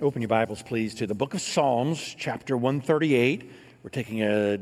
Open 0.00 0.20
your 0.20 0.28
Bibles, 0.28 0.60
please, 0.60 0.92
to 0.96 1.06
the 1.06 1.14
book 1.14 1.34
of 1.34 1.40
Psalms, 1.40 2.16
chapter 2.18 2.56
138. 2.56 3.48
We're 3.84 3.90
taking 3.90 4.22
a 4.22 4.58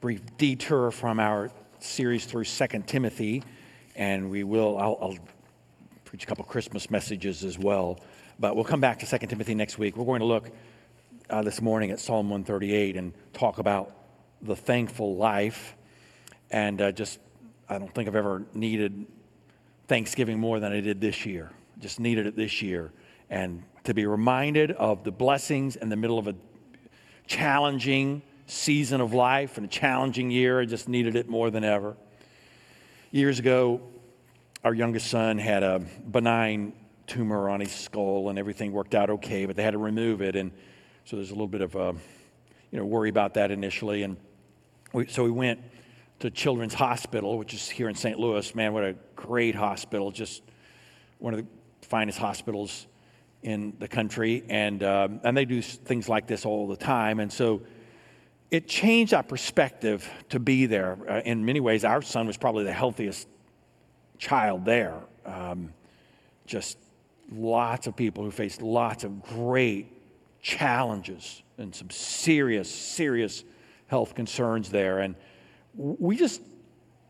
brief 0.00 0.20
detour 0.36 0.92
from 0.92 1.18
our 1.18 1.50
series 1.80 2.26
through 2.26 2.44
2 2.44 2.84
Timothy, 2.86 3.42
and 3.96 4.30
we 4.30 4.44
will, 4.44 4.78
I'll, 4.78 4.96
I'll 5.02 5.18
preach 6.04 6.22
a 6.22 6.26
couple 6.28 6.44
Christmas 6.44 6.92
messages 6.92 7.42
as 7.42 7.58
well, 7.58 7.98
but 8.38 8.54
we'll 8.54 8.64
come 8.64 8.80
back 8.80 9.00
to 9.00 9.18
2 9.18 9.26
Timothy 9.26 9.56
next 9.56 9.78
week. 9.78 9.96
We're 9.96 10.04
going 10.04 10.20
to 10.20 10.26
look 10.26 10.48
uh, 11.28 11.42
this 11.42 11.60
morning 11.60 11.90
at 11.90 11.98
Psalm 11.98 12.30
138 12.30 12.96
and 12.96 13.12
talk 13.32 13.58
about 13.58 13.92
the 14.42 14.54
thankful 14.54 15.16
life. 15.16 15.74
And 16.52 16.80
uh, 16.80 16.92
just, 16.92 17.18
I 17.68 17.80
don't 17.80 17.92
think 17.92 18.06
I've 18.06 18.14
ever 18.14 18.44
needed 18.54 19.06
Thanksgiving 19.88 20.38
more 20.38 20.60
than 20.60 20.72
I 20.72 20.80
did 20.80 21.00
this 21.00 21.26
year. 21.26 21.50
Just 21.80 21.98
needed 21.98 22.28
it 22.28 22.36
this 22.36 22.62
year. 22.62 22.92
And 23.28 23.64
to 23.88 23.94
be 23.94 24.04
reminded 24.04 24.70
of 24.72 25.02
the 25.02 25.10
blessings 25.10 25.74
in 25.74 25.88
the 25.88 25.96
middle 25.96 26.18
of 26.18 26.26
a 26.26 26.34
challenging 27.26 28.20
season 28.46 29.00
of 29.00 29.14
life 29.14 29.56
and 29.56 29.64
a 29.64 29.68
challenging 29.68 30.30
year. 30.30 30.60
I 30.60 30.66
just 30.66 30.90
needed 30.90 31.16
it 31.16 31.26
more 31.26 31.50
than 31.50 31.64
ever. 31.64 31.96
Years 33.12 33.38
ago, 33.38 33.80
our 34.62 34.74
youngest 34.74 35.06
son 35.06 35.38
had 35.38 35.62
a 35.62 35.78
benign 36.06 36.74
tumor 37.06 37.48
on 37.48 37.60
his 37.60 37.72
skull 37.72 38.28
and 38.28 38.38
everything 38.38 38.72
worked 38.72 38.94
out 38.94 39.08
okay, 39.08 39.46
but 39.46 39.56
they 39.56 39.62
had 39.62 39.70
to 39.70 39.78
remove 39.78 40.20
it. 40.20 40.36
And 40.36 40.52
so 41.06 41.16
there's 41.16 41.30
a 41.30 41.34
little 41.34 41.48
bit 41.48 41.62
of 41.62 41.74
a, 41.74 41.94
you 42.70 42.78
know, 42.78 42.84
worry 42.84 43.08
about 43.08 43.32
that 43.34 43.50
initially. 43.50 44.02
And 44.02 44.18
we, 44.92 45.06
so 45.06 45.24
we 45.24 45.30
went 45.30 45.60
to 46.18 46.30
Children's 46.30 46.74
Hospital, 46.74 47.38
which 47.38 47.54
is 47.54 47.70
here 47.70 47.88
in 47.88 47.94
St. 47.94 48.18
Louis. 48.18 48.54
Man, 48.54 48.74
what 48.74 48.84
a 48.84 48.96
great 49.16 49.54
hospital. 49.54 50.10
Just 50.10 50.42
one 51.20 51.32
of 51.32 51.40
the 51.40 51.46
finest 51.86 52.18
hospitals 52.18 52.86
in 53.42 53.74
the 53.78 53.88
country, 53.88 54.44
and, 54.48 54.82
um, 54.82 55.20
and 55.22 55.36
they 55.36 55.44
do 55.44 55.62
things 55.62 56.08
like 56.08 56.26
this 56.26 56.44
all 56.44 56.66
the 56.66 56.76
time. 56.76 57.20
And 57.20 57.32
so 57.32 57.62
it 58.50 58.66
changed 58.66 59.14
our 59.14 59.22
perspective 59.22 60.08
to 60.30 60.40
be 60.40 60.66
there. 60.66 60.98
Uh, 61.08 61.20
in 61.24 61.44
many 61.44 61.60
ways, 61.60 61.84
our 61.84 62.02
son 62.02 62.26
was 62.26 62.36
probably 62.36 62.64
the 62.64 62.72
healthiest 62.72 63.28
child 64.18 64.64
there. 64.64 64.98
Um, 65.24 65.72
just 66.46 66.78
lots 67.30 67.86
of 67.86 67.94
people 67.94 68.24
who 68.24 68.30
faced 68.30 68.62
lots 68.62 69.04
of 69.04 69.22
great 69.22 69.92
challenges 70.40 71.42
and 71.58 71.74
some 71.74 71.90
serious, 71.90 72.72
serious 72.72 73.44
health 73.86 74.14
concerns 74.14 74.70
there. 74.70 75.00
And 75.00 75.14
we 75.74 76.16
just, 76.16 76.40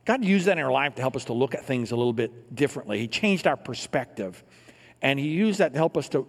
God 0.04 0.24
used 0.24 0.46
that 0.46 0.58
in 0.58 0.64
our 0.64 0.72
life 0.72 0.96
to 0.96 1.02
help 1.02 1.16
us 1.16 1.26
to 1.26 1.32
look 1.32 1.54
at 1.54 1.64
things 1.64 1.92
a 1.92 1.96
little 1.96 2.12
bit 2.12 2.54
differently. 2.54 2.98
He 2.98 3.08
changed 3.08 3.46
our 3.46 3.56
perspective. 3.56 4.42
And 5.02 5.18
he 5.18 5.28
used 5.28 5.60
that 5.60 5.72
to 5.72 5.78
help 5.78 5.96
us 5.96 6.08
to 6.10 6.26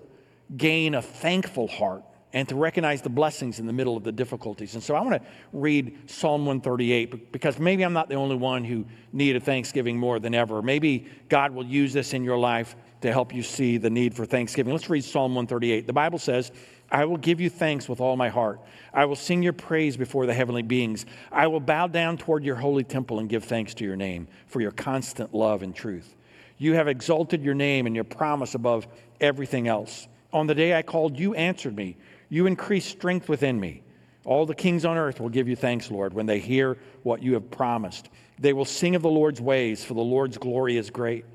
gain 0.56 0.96
a 0.96 1.02
thankful 1.02 1.68
heart 1.68 2.04
and 2.32 2.48
to 2.48 2.56
recognize 2.56 3.02
the 3.02 3.10
blessings 3.10 3.60
in 3.60 3.66
the 3.66 3.74
middle 3.74 3.98
of 3.98 4.04
the 4.04 4.12
difficulties. 4.12 4.76
And 4.76 4.84
so 4.84 4.94
I 4.96 5.02
want 5.02 5.22
to 5.22 5.30
read 5.52 6.10
Psalm 6.10 6.46
138 6.46 7.32
because 7.32 7.58
maybe 7.58 7.84
I'm 7.84 7.94
not 7.94 8.08
the 8.08 8.16
only 8.16 8.36
one 8.36 8.64
who 8.64 8.86
needed 9.12 9.44
Thanksgiving 9.44 9.98
more 9.98 10.20
than 10.20 10.36
ever. 10.36 10.62
Maybe 10.62 11.08
God 11.28 11.52
will 11.52 11.66
use 11.66 11.92
this 11.92 12.14
in 12.14 12.24
your 12.24 12.38
life 12.38 12.76
to 13.02 13.12
help 13.12 13.34
you 13.34 13.42
see 13.42 13.78
the 13.78 13.90
need 13.90 14.14
for 14.14 14.26
Thanksgiving. 14.26 14.74
Let's 14.74 14.90
read 14.90 15.04
Psalm 15.04 15.34
138. 15.34 15.88
The 15.88 15.94
Bible 15.94 16.20
says, 16.20 16.52
I 16.92 17.06
will 17.06 17.18
give 17.18 17.40
you 17.40 17.50
thanks 17.50 17.90
with 17.90 18.00
all 18.00 18.16
my 18.16 18.30
heart. 18.30 18.62
I 18.94 19.06
will 19.06 19.16
sing 19.16 19.42
your 19.42 19.54
praise 19.54 19.98
before 19.98 20.26
the 20.26 20.34
heavenly 20.34 20.64
beings. 20.64 21.06
I 21.32 21.48
will 21.48 21.60
bow 21.60 21.88
down 21.88 22.18
toward 22.18 22.44
your 22.44 22.56
holy 22.56 22.84
temple 22.84 23.20
and 23.20 23.30
give 23.30 23.44
thanks 23.44 23.74
to 23.76 23.86
your 23.86 23.96
name 23.96 24.28
for 24.48 24.62
your 24.62 24.72
constant 24.72 25.34
love 25.34 25.64
and 25.64 25.74
truth. 25.74 26.16
You 26.60 26.74
have 26.76 26.88
exalted 26.88 27.42
your 27.42 27.56
name 27.56 27.88
and 27.88 27.96
your 27.96 28.04
promise 28.04 28.54
above 28.54 28.86
everything 29.20 29.68
else. 29.68 30.08
On 30.32 30.46
the 30.46 30.54
day 30.54 30.78
I 30.78 30.84
called, 30.84 31.18
you 31.18 31.34
answered 31.34 31.76
me. 31.76 31.98
You 32.30 32.46
increased 32.46 32.90
strength 32.90 33.28
within 33.28 33.60
me. 33.60 33.82
All 34.26 34.46
the 34.46 34.54
kings 34.54 34.86
on 34.86 34.98
earth 34.98 35.20
will 35.20 35.30
give 35.30 35.48
you 35.48 35.56
thanks, 35.56 35.90
Lord, 35.90 36.14
when 36.14 36.28
they 36.28 36.38
hear 36.38 36.78
what 37.04 37.24
you 37.24 37.34
have 37.34 37.50
promised. 37.50 38.10
They 38.38 38.54
will 38.54 38.66
sing 38.66 38.94
of 38.94 39.02
the 39.02 39.10
Lord's 39.10 39.42
ways, 39.42 39.84
for 39.84 39.96
the 39.96 40.02
Lord's 40.02 40.38
glory 40.38 40.78
is 40.78 40.90
great. 40.92 41.26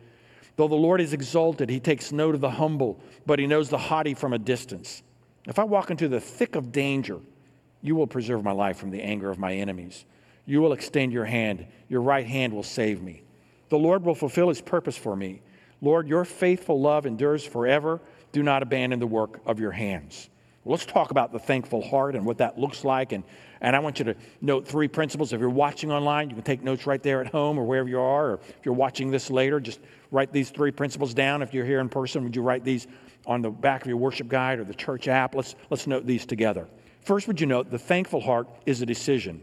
Though 0.56 0.68
the 0.68 0.76
Lord 0.76 1.00
is 1.00 1.12
exalted, 1.12 1.68
he 1.68 1.80
takes 1.80 2.12
note 2.12 2.36
of 2.36 2.40
the 2.40 2.50
humble, 2.50 3.00
but 3.26 3.38
he 3.38 3.46
knows 3.46 3.70
the 3.70 3.78
haughty 3.78 4.14
from 4.14 4.32
a 4.32 4.38
distance. 4.38 5.02
If 5.46 5.58
I 5.58 5.64
walk 5.64 5.90
into 5.90 6.06
the 6.06 6.20
thick 6.20 6.54
of 6.54 6.70
danger, 6.70 7.18
you 7.82 7.96
will 7.96 8.06
preserve 8.06 8.44
my 8.44 8.52
life 8.52 8.76
from 8.76 8.90
the 8.90 9.02
anger 9.02 9.30
of 9.30 9.38
my 9.38 9.54
enemies. 9.54 10.04
You 10.46 10.60
will 10.60 10.72
extend 10.72 11.12
your 11.12 11.24
hand, 11.24 11.66
your 11.88 12.02
right 12.02 12.26
hand 12.26 12.52
will 12.52 12.62
save 12.62 13.02
me. 13.02 13.23
The 13.74 13.78
Lord 13.80 14.04
will 14.04 14.14
fulfill 14.14 14.50
his 14.50 14.60
purpose 14.60 14.96
for 14.96 15.16
me. 15.16 15.42
Lord, 15.80 16.06
your 16.06 16.24
faithful 16.24 16.80
love 16.80 17.06
endures 17.06 17.44
forever. 17.44 18.00
Do 18.30 18.40
not 18.40 18.62
abandon 18.62 19.00
the 19.00 19.06
work 19.08 19.40
of 19.46 19.58
your 19.58 19.72
hands. 19.72 20.30
Well, 20.62 20.74
let's 20.74 20.86
talk 20.86 21.10
about 21.10 21.32
the 21.32 21.40
thankful 21.40 21.82
heart 21.82 22.14
and 22.14 22.24
what 22.24 22.38
that 22.38 22.56
looks 22.56 22.84
like. 22.84 23.10
And, 23.10 23.24
and 23.60 23.74
I 23.74 23.80
want 23.80 23.98
you 23.98 24.04
to 24.04 24.14
note 24.40 24.68
three 24.68 24.86
principles. 24.86 25.32
If 25.32 25.40
you're 25.40 25.50
watching 25.50 25.90
online, 25.90 26.30
you 26.30 26.36
can 26.36 26.44
take 26.44 26.62
notes 26.62 26.86
right 26.86 27.02
there 27.02 27.20
at 27.20 27.32
home 27.32 27.58
or 27.58 27.64
wherever 27.64 27.88
you 27.88 27.98
are. 27.98 28.26
Or 28.26 28.34
if 28.34 28.60
you're 28.62 28.74
watching 28.74 29.10
this 29.10 29.28
later, 29.28 29.58
just 29.58 29.80
write 30.12 30.32
these 30.32 30.50
three 30.50 30.70
principles 30.70 31.12
down. 31.12 31.42
If 31.42 31.52
you're 31.52 31.66
here 31.66 31.80
in 31.80 31.88
person, 31.88 32.22
would 32.22 32.36
you 32.36 32.42
write 32.42 32.62
these 32.62 32.86
on 33.26 33.42
the 33.42 33.50
back 33.50 33.82
of 33.82 33.88
your 33.88 33.96
worship 33.96 34.28
guide 34.28 34.60
or 34.60 34.64
the 34.64 34.72
church 34.72 35.08
app? 35.08 35.34
Let's, 35.34 35.56
let's 35.68 35.88
note 35.88 36.06
these 36.06 36.26
together. 36.26 36.68
First, 37.00 37.26
would 37.26 37.40
you 37.40 37.48
note 37.48 37.72
the 37.72 37.78
thankful 37.80 38.20
heart 38.20 38.46
is 38.66 38.82
a 38.82 38.86
decision? 38.86 39.42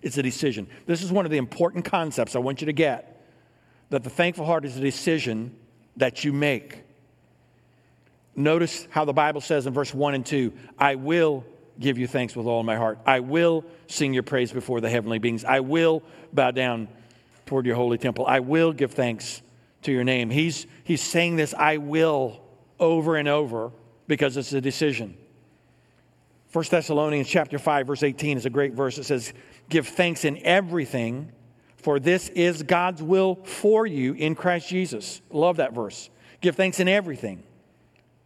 It's 0.00 0.16
a 0.16 0.22
decision. 0.22 0.68
This 0.86 1.02
is 1.02 1.10
one 1.10 1.24
of 1.24 1.32
the 1.32 1.38
important 1.38 1.84
concepts 1.84 2.36
I 2.36 2.38
want 2.38 2.60
you 2.60 2.66
to 2.66 2.72
get 2.72 3.11
that 3.92 4.02
the 4.02 4.10
thankful 4.10 4.46
heart 4.46 4.64
is 4.64 4.74
a 4.78 4.80
decision 4.80 5.54
that 5.98 6.24
you 6.24 6.32
make. 6.32 6.82
Notice 8.34 8.88
how 8.88 9.04
the 9.04 9.12
Bible 9.12 9.42
says 9.42 9.66
in 9.66 9.74
verse 9.74 9.92
1 9.92 10.14
and 10.14 10.24
2 10.24 10.50
I 10.78 10.94
will 10.94 11.44
give 11.78 11.98
you 11.98 12.06
thanks 12.06 12.34
with 12.34 12.46
all 12.46 12.62
my 12.62 12.76
heart. 12.76 12.98
I 13.04 13.20
will 13.20 13.66
sing 13.88 14.14
your 14.14 14.22
praise 14.22 14.50
before 14.50 14.80
the 14.80 14.88
heavenly 14.88 15.18
beings. 15.18 15.44
I 15.44 15.60
will 15.60 16.02
bow 16.32 16.52
down 16.52 16.88
toward 17.44 17.66
your 17.66 17.76
holy 17.76 17.98
temple. 17.98 18.24
I 18.26 18.40
will 18.40 18.72
give 18.72 18.92
thanks 18.92 19.42
to 19.82 19.92
your 19.92 20.04
name. 20.04 20.30
He's, 20.30 20.66
he's 20.84 21.02
saying 21.02 21.36
this, 21.36 21.52
I 21.52 21.76
will, 21.76 22.40
over 22.80 23.16
and 23.16 23.28
over 23.28 23.72
because 24.06 24.38
it's 24.38 24.54
a 24.54 24.60
decision. 24.62 25.18
1 26.54 26.64
Thessalonians 26.70 27.28
chapter 27.28 27.58
5 27.58 27.88
verse 27.88 28.02
18 28.02 28.38
is 28.38 28.46
a 28.46 28.50
great 28.50 28.72
verse. 28.72 28.96
It 28.96 29.04
says, 29.04 29.34
"Give 29.68 29.86
thanks 29.86 30.24
in 30.24 30.38
everything, 30.46 31.30
for 31.82 31.98
this 32.00 32.28
is 32.30 32.62
God's 32.62 33.02
will 33.02 33.34
for 33.34 33.86
you 33.86 34.14
in 34.14 34.34
Christ 34.34 34.68
Jesus. 34.68 35.20
Love 35.30 35.56
that 35.56 35.74
verse. 35.74 36.08
Give 36.40 36.56
thanks 36.56 36.80
in 36.80 36.88
everything. 36.88 37.42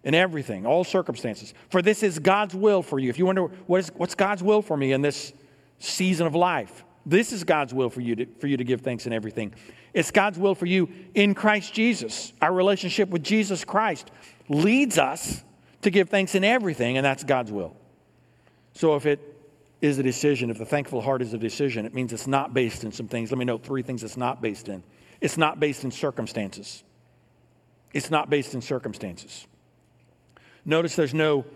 In 0.05 0.15
everything, 0.15 0.67
all 0.67 0.85
circumstances. 0.85 1.53
For 1.69 1.83
this 1.83 2.05
is 2.05 2.21
God's 2.21 2.55
will 2.55 2.83
for 2.83 2.99
you. 2.99 3.11
If 3.11 3.19
you 3.19 3.27
wonder 3.27 3.47
what 3.67 3.81
is, 3.81 3.91
what's 3.97 4.15
God's 4.15 4.43
will 4.43 4.63
for 4.63 4.77
me 4.77 4.93
in 4.93 5.03
this 5.03 5.33
season 5.81 6.29
of 6.29 6.35
life, 6.35 6.85
this 7.05 7.33
is 7.33 7.43
God's 7.45 7.75
will 7.75 7.91
for 7.91 8.01
you 8.01 8.15
to, 8.15 8.27
for 8.39 8.47
you 8.47 8.57
to 8.57 8.65
give 8.65 8.83
thanks 8.83 9.07
in 9.07 9.13
everything. 9.13 9.55
It's 9.95 10.11
God's 10.11 10.39
will 10.39 10.55
for 10.55 10.67
you 10.67 10.89
in 11.15 11.35
Christ 11.35 11.73
Jesus. 11.73 12.33
Our 12.41 12.53
relationship 12.53 13.09
with 13.09 13.25
Jesus 13.25 13.65
Christ 13.65 14.11
leads 14.49 14.99
us 14.99 15.43
to 15.83 15.91
give 15.91 16.09
thanks 16.09 16.35
in 16.35 16.45
everything, 16.45 16.97
and 16.99 17.05
that's 17.05 17.25
God's 17.25 17.51
will. 17.51 17.77
So 18.75 18.95
if 18.97 19.07
it 19.07 19.36
is 19.87 19.99
a 19.99 20.03
decision, 20.03 20.51
if 20.51 20.59
the 20.59 20.67
thankful 20.67 21.01
heart 21.01 21.23
is 21.23 21.33
a 21.33 21.39
decision, 21.39 21.87
it 21.87 21.95
means 21.95 22.13
it's 22.13 22.27
not 22.27 22.53
based 22.53 22.85
in 22.85 22.93
some 22.93 23.09
things. 23.09 23.31
Let 23.31 23.39
me 23.39 23.45
note 23.45 23.65
three 23.65 23.83
things 23.83 24.05
it's 24.05 24.17
not 24.17 24.43
based 24.43 24.69
in. 24.69 24.83
It's 25.21 25.39
not 25.39 25.59
based 25.59 25.85
in 25.85 25.91
circumstances. 25.91 26.85
It's 27.95 28.11
not 28.11 28.29
based 28.29 28.55
in 28.55 28.61
circumstances. 28.61 29.47
Notice 30.65 30.97
there's 30.97 31.15
no 31.15 31.47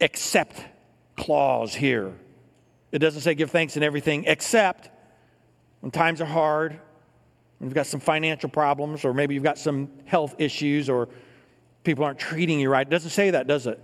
except 0.00 0.62
clause 1.16 1.74
here. 1.74 2.12
It 2.92 2.98
doesn't 2.98 3.22
say 3.22 3.34
give 3.34 3.50
thanks 3.50 3.76
in 3.76 3.82
everything 3.82 4.24
except 4.26 4.90
when 5.80 5.90
times 5.90 6.20
are 6.20 6.26
hard, 6.26 6.72
when 7.58 7.68
you've 7.68 7.74
got 7.74 7.86
some 7.86 8.00
financial 8.00 8.50
problems, 8.50 9.04
or 9.04 9.14
maybe 9.14 9.34
you've 9.34 9.44
got 9.44 9.58
some 9.58 9.90
health 10.04 10.34
issues, 10.38 10.90
or 10.90 11.08
people 11.84 12.04
aren't 12.04 12.18
treating 12.18 12.60
you 12.60 12.68
right. 12.68 12.86
It 12.86 12.90
doesn't 12.90 13.10
say 13.10 13.30
that, 13.30 13.46
does 13.46 13.66
it? 13.66 13.80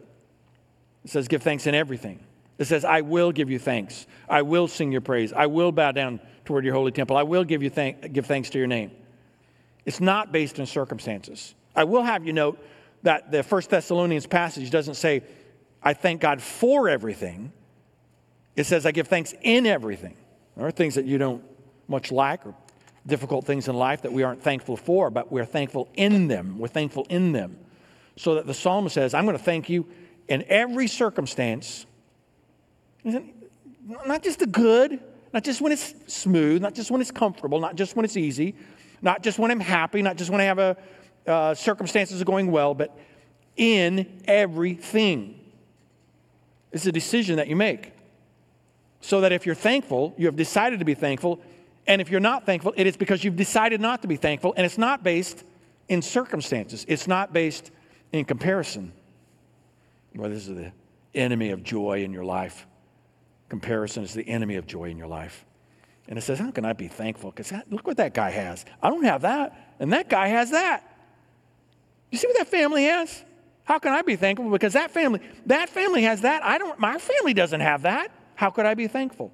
It 1.05 1.11
says 1.11 1.29
give 1.29 1.43
thanks 1.43 1.67
in 1.67 1.75
everything. 1.75 2.20
It 2.62 2.67
says, 2.67 2.85
I 2.85 3.00
will 3.00 3.32
give 3.32 3.50
you 3.50 3.59
thanks. 3.59 4.06
I 4.29 4.43
will 4.43 4.69
sing 4.69 4.93
your 4.93 5.00
praise. 5.00 5.32
I 5.32 5.47
will 5.47 5.73
bow 5.73 5.91
down 5.91 6.20
toward 6.44 6.64
your 6.64 6.75
holy 6.75 6.93
temple. 6.93 7.17
I 7.17 7.25
will 7.25 7.43
give 7.43 7.61
you 7.61 7.70
thank, 7.70 8.12
give 8.12 8.26
thanks 8.26 8.50
to 8.50 8.59
your 8.59 8.69
name. 8.69 8.93
It's 9.85 10.00
not 10.00 10.31
based 10.31 10.61
on 10.61 10.67
circumstances. 10.67 11.56
I 11.75 11.82
will 11.82 12.05
have 12.05 12.25
you 12.25 12.32
note 12.32 12.64
that 13.03 13.32
the 13.32 13.43
First 13.43 13.70
Thessalonians 13.70 14.29
passage 14.29 14.70
doesn't 14.70 14.94
say, 14.94 15.25
I 15.82 15.93
thank 15.93 16.20
God 16.20 16.41
for 16.41 16.88
everything. 16.88 17.50
It 18.55 18.65
says, 18.65 18.87
I 18.87 18.93
give 18.93 19.08
thanks 19.08 19.35
in 19.43 19.67
everything. 19.67 20.15
There 20.56 20.65
are 20.65 20.70
things 20.70 20.94
that 20.94 21.05
you 21.05 21.19
don't 21.19 21.43
much 21.88 22.12
like 22.12 22.47
or 22.47 22.55
difficult 23.05 23.44
things 23.44 23.67
in 23.67 23.75
life 23.75 24.03
that 24.03 24.12
we 24.12 24.23
aren't 24.23 24.41
thankful 24.41 24.76
for, 24.76 25.11
but 25.11 25.32
we're 25.32 25.44
thankful 25.44 25.88
in 25.94 26.29
them. 26.29 26.61
We're 26.61 26.69
thankful 26.69 27.08
in 27.11 27.32
them. 27.32 27.58
So 28.15 28.37
that 28.37 28.47
the 28.47 28.55
psalmist 28.55 28.94
says, 28.94 29.15
I'm 29.15 29.25
going 29.25 29.37
to 29.37 29.43
thank 29.43 29.69
you 29.69 29.88
in 30.29 30.44
every 30.47 30.87
circumstance 30.87 31.87
not 33.04 34.22
just 34.22 34.38
the 34.38 34.46
good, 34.46 35.00
not 35.32 35.44
just 35.44 35.60
when 35.60 35.72
it's 35.72 35.94
smooth, 36.06 36.62
not 36.62 36.75
just 36.75 36.90
when 36.90 37.00
it's 37.00 37.10
comfortable, 37.10 37.58
not 37.60 37.75
just 37.75 37.96
when 37.96 38.04
it's 38.04 38.16
easy, 38.16 38.54
not 39.00 39.22
just 39.22 39.38
when 39.38 39.50
I'm 39.50 39.60
happy, 39.60 40.02
not 40.02 40.16
just 40.16 40.31
when 40.31 40.40
I 40.40 40.44
have 40.44 40.58
a 40.58 40.76
uh, 41.26 41.54
circumstances 41.54 42.20
are 42.20 42.25
going 42.25 42.50
well, 42.50 42.75
but 42.75 42.99
in 43.56 44.22
everything. 44.26 45.38
It's 46.72 46.87
a 46.87 46.93
decision 46.93 47.37
that 47.37 47.49
you 47.49 47.56
make. 47.56 47.93
So 49.00 49.20
that 49.20 49.32
if 49.32 49.46
you're 49.46 49.55
thankful, 49.55 50.14
you 50.16 50.26
have 50.26 50.37
decided 50.37 50.78
to 50.78 50.84
be 50.84 50.94
thankful. 50.94 51.40
And 51.87 52.00
if 52.00 52.10
you're 52.10 52.20
not 52.20 52.46
thankful, 52.46 52.72
it 52.76 52.87
is 52.87 52.96
because 52.96 53.25
you've 53.25 53.37
decided 53.37 53.81
not 53.81 54.02
to 54.02 54.08
be 54.08 54.16
thankful. 54.16 54.55
And 54.56 54.64
it's 54.64 54.78
not 54.78 55.02
based 55.02 55.44
in 55.88 56.00
circumstances, 56.00 56.84
it's 56.88 57.06
not 57.06 57.32
based 57.32 57.70
in 58.12 58.25
comparison. 58.25 58.93
Well, 60.14 60.31
this 60.31 60.46
is 60.46 60.55
the 60.55 60.72
enemy 61.14 61.50
of 61.50 61.62
joy 61.62 62.05
in 62.05 62.12
your 62.12 62.25
life. 62.25 62.66
Comparison 63.52 64.02
is 64.02 64.14
the 64.14 64.26
enemy 64.26 64.56
of 64.56 64.66
joy 64.66 64.84
in 64.84 64.96
your 64.96 65.08
life. 65.08 65.44
And 66.08 66.19
it 66.19 66.22
says, 66.22 66.38
How 66.38 66.50
can 66.50 66.64
I 66.64 66.72
be 66.72 66.88
thankful? 66.88 67.31
Because 67.31 67.52
look 67.69 67.87
what 67.87 67.99
that 67.99 68.14
guy 68.14 68.31
has. 68.31 68.64
I 68.82 68.88
don't 68.88 69.04
have 69.04 69.20
that. 69.20 69.75
And 69.78 69.93
that 69.93 70.08
guy 70.08 70.28
has 70.28 70.52
that. 70.52 70.82
You 72.10 72.16
see 72.16 72.28
what 72.28 72.38
that 72.38 72.49
family 72.49 72.84
has? 72.84 73.22
How 73.64 73.78
can 73.78 73.93
I 73.93 74.00
be 74.00 74.16
thankful? 74.16 74.49
Because 74.49 74.72
that 74.72 74.90
family, 74.90 75.20
that 75.44 75.69
family 75.69 76.04
has 76.04 76.22
that. 76.22 76.43
I 76.43 76.56
don't, 76.56 76.78
my 76.78 76.96
family 76.96 77.34
doesn't 77.34 77.60
have 77.60 77.82
that. 77.82 78.10
How 78.37 78.49
could 78.49 78.64
I 78.64 78.72
be 78.72 78.87
thankful? 78.87 79.31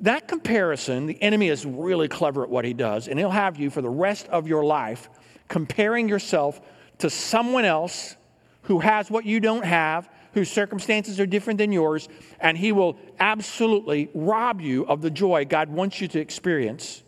That 0.00 0.26
comparison, 0.26 1.04
the 1.04 1.20
enemy 1.20 1.48
is 1.48 1.66
really 1.66 2.08
clever 2.08 2.42
at 2.42 2.48
what 2.48 2.64
he 2.64 2.72
does, 2.72 3.06
and 3.06 3.18
he'll 3.18 3.28
have 3.28 3.58
you 3.58 3.68
for 3.68 3.82
the 3.82 3.90
rest 3.90 4.28
of 4.28 4.48
your 4.48 4.64
life 4.64 5.10
comparing 5.46 6.08
yourself 6.08 6.58
to 7.00 7.10
someone 7.10 7.66
else 7.66 8.16
who 8.62 8.78
has 8.78 9.10
what 9.10 9.26
you 9.26 9.40
don't 9.40 9.66
have, 9.66 10.08
whose 10.32 10.50
circumstances 10.50 11.18
are 11.18 11.26
different 11.26 11.58
than 11.58 11.72
yours, 11.72 12.08
and 12.40 12.56
he 12.56 12.72
will 12.72 12.96
absolutely 13.18 14.10
rob 14.14 14.60
you 14.60 14.86
of 14.86 15.02
the 15.02 15.10
joy 15.10 15.44
God 15.44 15.68
wants 15.68 16.00
you 16.00 16.08
to 16.08 16.20
experience. 16.20 17.02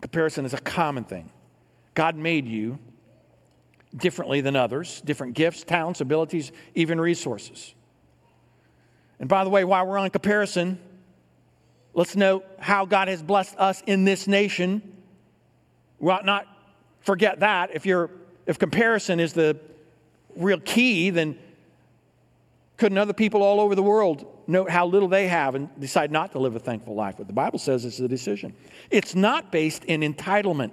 Comparison 0.00 0.44
is 0.44 0.54
a 0.54 0.60
common 0.60 1.04
thing. 1.04 1.30
God 1.94 2.16
made 2.16 2.46
you 2.46 2.78
differently 3.96 4.40
than 4.40 4.56
others, 4.56 5.00
different 5.02 5.34
gifts, 5.34 5.62
talents, 5.62 6.00
abilities, 6.00 6.52
even 6.74 7.00
resources. 7.00 7.74
And 9.20 9.28
by 9.28 9.44
the 9.44 9.50
way, 9.50 9.64
while 9.64 9.86
we're 9.86 9.98
on 9.98 10.10
comparison, 10.10 10.78
let's 11.94 12.16
note 12.16 12.44
how 12.58 12.84
God 12.84 13.08
has 13.08 13.22
blessed 13.22 13.56
us 13.58 13.82
in 13.86 14.04
this 14.04 14.26
nation. 14.26 14.82
We 15.98 16.10
ought 16.10 16.26
not 16.26 16.46
forget 17.00 17.40
that. 17.40 17.70
If, 17.74 17.86
you're, 17.86 18.10
if 18.46 18.58
comparison 18.58 19.20
is 19.20 19.32
the 19.32 19.58
real 20.36 20.58
key, 20.60 21.10
then 21.10 21.38
couldn't 22.76 22.98
other 22.98 23.12
people 23.12 23.42
all 23.42 23.60
over 23.60 23.74
the 23.74 23.82
world 23.82 24.26
note 24.46 24.68
how 24.68 24.86
little 24.86 25.08
they 25.08 25.28
have 25.28 25.54
and 25.54 25.68
decide 25.80 26.10
not 26.10 26.32
to 26.32 26.38
live 26.38 26.56
a 26.56 26.58
thankful 26.58 26.94
life? 26.94 27.16
But 27.18 27.26
the 27.26 27.32
Bible 27.32 27.58
says 27.58 27.84
it's 27.84 28.00
a 28.00 28.08
decision. 28.08 28.54
It's 28.90 29.14
not 29.14 29.52
based 29.52 29.84
in 29.84 30.00
entitlement. 30.00 30.72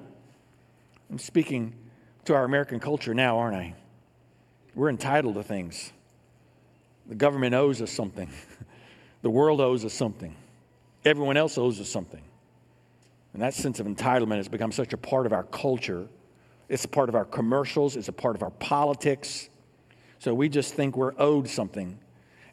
I'm 1.10 1.20
speaking 1.20 1.76
to 2.26 2.34
our 2.34 2.44
American 2.44 2.80
culture 2.80 3.14
now, 3.14 3.38
aren't 3.38 3.56
I? 3.56 3.76
We're 4.74 4.90
entitled 4.90 5.36
to 5.36 5.44
things. 5.44 5.92
The 7.08 7.16
government 7.16 7.54
owes 7.54 7.82
us 7.82 7.92
something, 7.92 8.30
the 9.22 9.30
world 9.30 9.60
owes 9.60 9.84
us 9.84 9.94
something, 9.94 10.36
everyone 11.04 11.38
else 11.38 11.58
owes 11.58 11.80
us 11.80 11.90
something. 11.90 12.22
And 13.34 13.42
that 13.42 13.54
sense 13.54 13.80
of 13.80 13.88
entitlement 13.88 14.38
has 14.38 14.48
become 14.48 14.72
such 14.72 14.94
a 14.94 14.98
part 14.98 15.26
of 15.26 15.34
our 15.34 15.44
culture. 15.44 16.08
It's 16.68 16.86
a 16.86 16.90
part 16.90 17.10
of 17.10 17.16
our 17.16 17.26
commercials, 17.26 17.96
it's 17.96 18.08
a 18.08 18.14
part 18.14 18.36
of 18.36 18.44
our 18.44 18.50
politics. 18.52 19.50
So 20.22 20.36
we 20.36 20.50
just 20.50 20.76
think 20.76 20.96
we're 20.96 21.16
owed 21.18 21.48
something. 21.48 21.98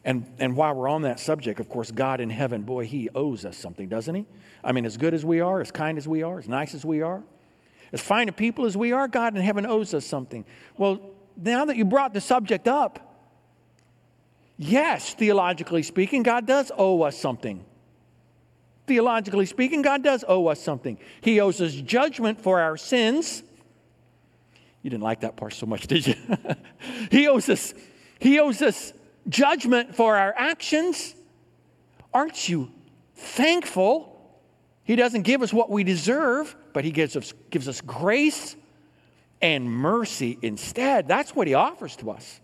And, 0.03 0.25
and 0.39 0.55
while 0.55 0.73
we're 0.73 0.87
on 0.87 1.03
that 1.03 1.19
subject, 1.19 1.59
of 1.59 1.69
course, 1.69 1.91
God 1.91 2.19
in 2.19 2.31
heaven, 2.31 2.63
boy, 2.63 2.85
He 2.87 3.09
owes 3.13 3.45
us 3.45 3.55
something, 3.57 3.87
doesn't 3.87 4.15
He? 4.15 4.25
I 4.63 4.71
mean, 4.71 4.87
as 4.87 4.97
good 4.97 5.13
as 5.13 5.23
we 5.23 5.39
are, 5.39 5.61
as 5.61 5.69
kind 5.69 5.95
as 5.99 6.07
we 6.07 6.23
are, 6.23 6.39
as 6.39 6.49
nice 6.49 6.73
as 6.73 6.83
we 6.83 7.03
are, 7.03 7.21
as 7.93 8.01
fine 8.01 8.27
a 8.27 8.31
people 8.31 8.65
as 8.65 8.75
we 8.75 8.91
are, 8.91 9.07
God 9.07 9.35
in 9.35 9.43
heaven 9.43 9.67
owes 9.67 9.93
us 9.93 10.03
something. 10.03 10.45
Well, 10.77 11.11
now 11.37 11.65
that 11.65 11.77
you 11.77 11.85
brought 11.85 12.11
the 12.11 12.21
subject 12.21 12.67
up, 12.67 13.21
yes, 14.57 15.13
theologically 15.13 15.83
speaking, 15.83 16.23
God 16.23 16.47
does 16.47 16.71
owe 16.75 17.03
us 17.03 17.19
something. 17.19 17.63
Theologically 18.87 19.45
speaking, 19.45 19.83
God 19.83 20.03
does 20.03 20.25
owe 20.27 20.47
us 20.47 20.59
something. 20.59 20.97
He 21.21 21.39
owes 21.39 21.61
us 21.61 21.73
judgment 21.73 22.41
for 22.41 22.59
our 22.61 22.77
sins. 22.77 23.43
You 24.81 24.89
didn't 24.89 25.03
like 25.03 25.21
that 25.21 25.35
part 25.35 25.53
so 25.53 25.65
much, 25.65 25.87
did 25.87 26.07
you? 26.07 26.15
he 27.11 27.27
owes 27.27 27.49
us 27.49 27.73
he 28.19 28.39
owes 28.39 28.61
us 28.61 28.93
judgment 29.29 29.95
for 29.95 30.17
our 30.17 30.33
actions. 30.35 31.15
Aren't 32.13 32.49
you 32.49 32.71
thankful? 33.15 34.15
He 34.83 34.95
doesn't 34.95 35.21
give 35.21 35.41
us 35.41 35.53
what 35.53 35.69
we 35.69 35.83
deserve 35.83 36.55
but 36.73 36.85
he 36.85 36.91
gives 36.91 37.15
us, 37.15 37.33
gives 37.49 37.67
us 37.67 37.81
grace 37.81 38.55
and 39.41 39.69
mercy 39.69 40.37
instead. 40.41 41.07
That's 41.07 41.35
what 41.35 41.47
he 41.47 41.53
offers 41.53 41.95
to 41.97 42.11
us. 42.11 42.39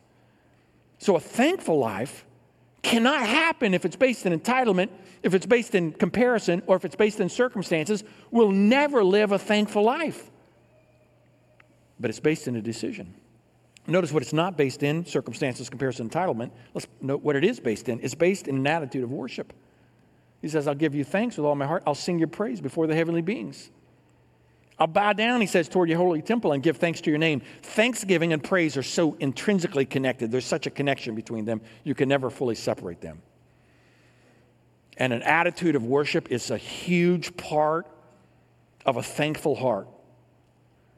So 0.98 1.16
a 1.16 1.20
thankful 1.20 1.78
life 1.78 2.26
cannot 2.82 3.26
happen 3.26 3.74
if 3.74 3.86
it's 3.86 3.96
based 3.96 4.26
in 4.26 4.38
entitlement, 4.38 4.90
if 5.24 5.34
it's 5.34 5.46
based 5.46 5.76
in 5.76 5.92
comparison, 5.92 6.62
or 6.68 6.76
if 6.76 6.86
it's 6.86 6.96
based 6.96 7.20
in 7.20 7.30
circumstances. 7.30 8.04
We'll 8.32 8.52
never 8.52 9.04
live 9.04 9.32
a 9.32 9.40
thankful 9.40 9.84
life. 9.84 10.30
But 12.00 12.10
it's 12.10 12.20
based 12.20 12.48
in 12.48 12.56
a 12.56 12.62
decision. 12.62 13.14
Notice 13.88 14.12
what 14.12 14.24
it's 14.24 14.34
not 14.34 14.58
based 14.58 14.84
in 14.84 15.06
circumstances, 15.06 15.70
comparison, 15.70 16.10
entitlement. 16.10 16.52
Let's 16.74 16.88
note 17.02 17.22
what 17.22 17.36
it 17.36 17.44
is 17.44 17.60
based 17.60 17.88
in. 17.88 18.00
It's 18.02 18.16
based 18.16 18.48
in 18.48 18.58
an 18.58 18.68
attitude 18.68 19.04
of 19.04 19.12
worship. 19.12 19.54
He 20.42 20.48
says, 20.48 20.68
I'll 20.68 20.76
give 20.76 20.96
you 20.96 21.04
thanks 21.04 21.38
with 21.38 21.46
all 21.46 21.56
my 21.56 21.66
heart. 21.66 21.84
I'll 21.86 21.96
sing 21.96 22.20
your 22.20 22.28
praise 22.28 22.62
before 22.62 22.88
the 22.88 22.96
heavenly 22.96 23.22
beings. 23.22 23.70
I'll 24.78 24.88
bow 24.88 25.14
down, 25.14 25.40
he 25.40 25.48
says, 25.48 25.70
toward 25.70 25.88
your 25.88 25.98
holy 25.98 26.22
temple 26.22 26.52
and 26.52 26.62
give 26.62 26.78
thanks 26.78 27.00
to 27.02 27.10
your 27.10 27.20
name. 27.20 27.42
Thanksgiving 27.62 28.34
and 28.34 28.44
praise 28.44 28.76
are 28.76 28.84
so 28.84 29.16
intrinsically 29.20 29.86
connected. 29.86 30.32
There's 30.32 30.46
such 30.46 30.68
a 30.68 30.70
connection 30.70 31.16
between 31.16 31.46
them, 31.46 31.62
you 31.84 31.96
can 31.96 32.10
never 32.10 32.30
fully 32.30 32.56
separate 32.56 33.00
them. 33.00 33.22
And 34.98 35.14
an 35.14 35.22
attitude 35.24 35.76
of 35.76 35.84
worship 35.84 36.32
is 36.32 36.52
a 36.52 36.58
huge 36.58 37.36
part 37.38 37.88
of 38.86 38.98
a 38.98 39.04
thankful 39.04 39.56
heart. 39.56 39.88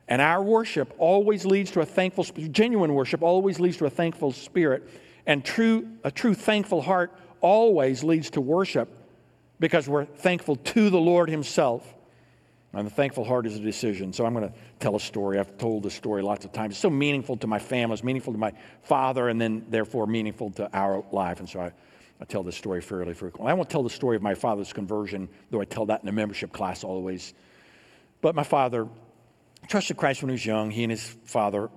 And 0.08 0.22
our 0.22 0.42
worship 0.42 0.94
always 0.98 1.46
leads 1.46 1.72
to 1.72 1.82
a 1.82 1.86
thankful, 1.86 2.24
genuine 2.24 2.94
worship 2.94 3.22
always 3.22 3.60
leads 3.60 3.78
to 3.78 3.86
a 3.86 3.90
thankful 3.90 4.32
spirit. 4.32 4.90
And 5.26 5.44
true, 5.44 5.88
a 6.04 6.12
true 6.12 6.34
thankful 6.34 6.82
heart 6.82 7.12
always 7.42 8.04
leads 8.04 8.30
to 8.32 8.42
worship 8.42 8.90
because 9.60 9.90
we're 9.90 10.06
thankful 10.06 10.56
to 10.56 10.90
the 10.90 11.00
Lord 11.00 11.30
Himself. 11.30 11.94
And 12.74 12.86
the 12.86 12.92
thankful 12.92 13.24
heart 13.24 13.46
is 13.48 13.56
a 13.56 13.60
decision. 13.60 14.14
So 14.14 14.26
I'm 14.26 14.34
going 14.34 14.48
to 14.48 14.54
tell 14.80 14.96
a 14.96 15.00
story. 15.00 15.40
I've 15.40 15.58
told 15.58 15.84
this 15.84 15.96
story 15.96 16.22
lots 16.22 16.46
of 16.46 16.52
times. 16.52 16.74
It's 16.74 16.80
so 16.80 16.90
meaningful 16.90 17.36
to 17.38 17.48
my 17.48 17.60
family, 17.60 17.94
it's 17.94 18.04
meaningful 18.04 18.34
to 18.34 18.40
my 18.40 18.54
father, 18.84 19.30
and 19.30 19.42
then 19.42 19.66
therefore 19.70 20.06
meaningful 20.06 20.52
to 20.52 20.70
our 20.74 21.04
life. 21.12 21.40
And 21.40 21.50
so 21.50 21.62
I, 21.62 21.72
I 22.22 22.26
tell 22.26 22.44
this 22.44 22.56
story 22.56 22.82
fairly 22.82 23.14
frequently. 23.14 23.52
I 23.52 23.54
won't 23.56 23.70
tell 23.70 23.84
the 23.84 23.90
story 23.90 24.16
of 24.16 24.22
my 24.22 24.36
father's 24.36 24.72
conversion, 24.74 25.28
though 25.50 25.62
I 25.62 25.66
tell 25.66 25.86
that 25.88 26.04
in 26.04 26.08
a 26.08 26.12
membership 26.12 26.54
class 26.54 26.84
always. 26.84 27.34
But 28.22 28.36
my 28.36 28.44
father 28.44 28.88
trusted 29.68 29.98
Christ 29.98 30.22
when 30.22 30.30
he 30.30 30.34
was 30.34 30.46
young. 30.46 30.72
He 30.72 30.84
and 30.84 30.92
his 30.92 31.04
father 31.26 31.70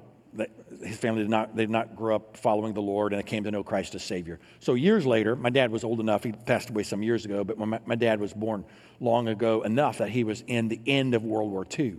his 0.82 0.96
family 0.96 1.22
did 1.22 1.30
not, 1.30 1.54
they 1.54 1.64
did 1.64 1.70
not 1.70 1.96
grow 1.96 2.16
up 2.16 2.36
following 2.36 2.72
the 2.72 2.82
Lord 2.82 3.12
and 3.12 3.20
they 3.20 3.26
came 3.26 3.44
to 3.44 3.50
know 3.50 3.62
Christ 3.62 3.94
as 3.94 4.02
Savior. 4.02 4.38
So 4.60 4.74
years 4.74 5.06
later, 5.06 5.36
my 5.36 5.50
dad 5.50 5.70
was 5.70 5.84
old 5.84 6.00
enough, 6.00 6.24
he 6.24 6.32
passed 6.32 6.70
away 6.70 6.82
some 6.82 7.02
years 7.02 7.24
ago, 7.24 7.44
but 7.44 7.58
my, 7.58 7.80
my 7.84 7.94
dad 7.94 8.20
was 8.20 8.32
born 8.32 8.64
long 8.98 9.28
ago 9.28 9.62
enough 9.62 9.98
that 9.98 10.10
he 10.10 10.24
was 10.24 10.42
in 10.46 10.68
the 10.68 10.80
end 10.86 11.14
of 11.14 11.24
World 11.24 11.50
War 11.50 11.66
II. 11.78 11.96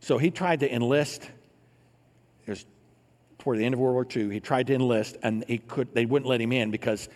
So 0.00 0.18
he 0.18 0.30
tried 0.30 0.60
to 0.60 0.72
enlist, 0.72 1.30
it 2.46 2.50
was 2.50 2.66
toward 3.38 3.58
the 3.58 3.64
end 3.64 3.74
of 3.74 3.80
World 3.80 3.94
War 3.94 4.06
II, 4.14 4.32
he 4.32 4.40
tried 4.40 4.66
to 4.68 4.74
enlist 4.74 5.16
and 5.22 5.44
he 5.46 5.58
could, 5.58 5.94
they 5.94 6.06
wouldn't 6.06 6.28
let 6.28 6.40
him 6.40 6.52
in 6.52 6.70
because 6.70 7.08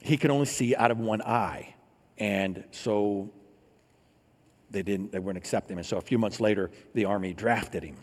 he 0.00 0.16
could 0.16 0.30
only 0.30 0.46
see 0.46 0.74
out 0.74 0.90
of 0.90 0.98
one 0.98 1.22
eye. 1.22 1.74
And 2.18 2.64
so 2.70 3.30
they 4.70 4.82
didn't, 4.82 5.12
they 5.12 5.18
wouldn't 5.18 5.42
accept 5.42 5.70
him. 5.70 5.78
And 5.78 5.86
so 5.86 5.96
a 5.96 6.02
few 6.02 6.18
months 6.18 6.40
later, 6.40 6.70
the 6.94 7.04
Army 7.04 7.32
drafted 7.32 7.82
him. 7.82 7.96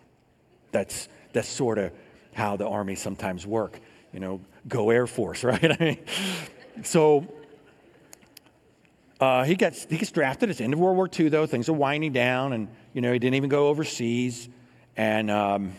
That's 0.71 1.07
that's 1.33 1.47
sort 1.47 1.77
of 1.77 1.91
how 2.33 2.55
the 2.55 2.67
Army 2.67 2.95
sometimes 2.95 3.45
work. 3.45 3.79
You 4.13 4.19
know, 4.19 4.41
go 4.67 4.89
Air 4.89 5.07
Force, 5.07 5.43
right? 5.43 5.81
I 5.81 5.83
mean, 5.83 5.97
so 6.83 7.27
uh, 9.19 9.43
he, 9.43 9.55
gets, 9.55 9.85
he 9.85 9.97
gets 9.97 10.11
drafted. 10.11 10.49
It's 10.49 10.59
the 10.59 10.63
end 10.63 10.73
of 10.73 10.79
World 10.79 10.95
War 10.95 11.09
II, 11.11 11.29
though. 11.29 11.45
Things 11.45 11.69
are 11.69 11.73
winding 11.73 12.13
down, 12.13 12.53
and, 12.53 12.67
you 12.93 13.01
know, 13.01 13.11
he 13.11 13.19
didn't 13.19 13.35
even 13.35 13.49
go 13.49 13.67
overseas. 13.67 14.47
And 14.95 15.31
um, 15.31 15.73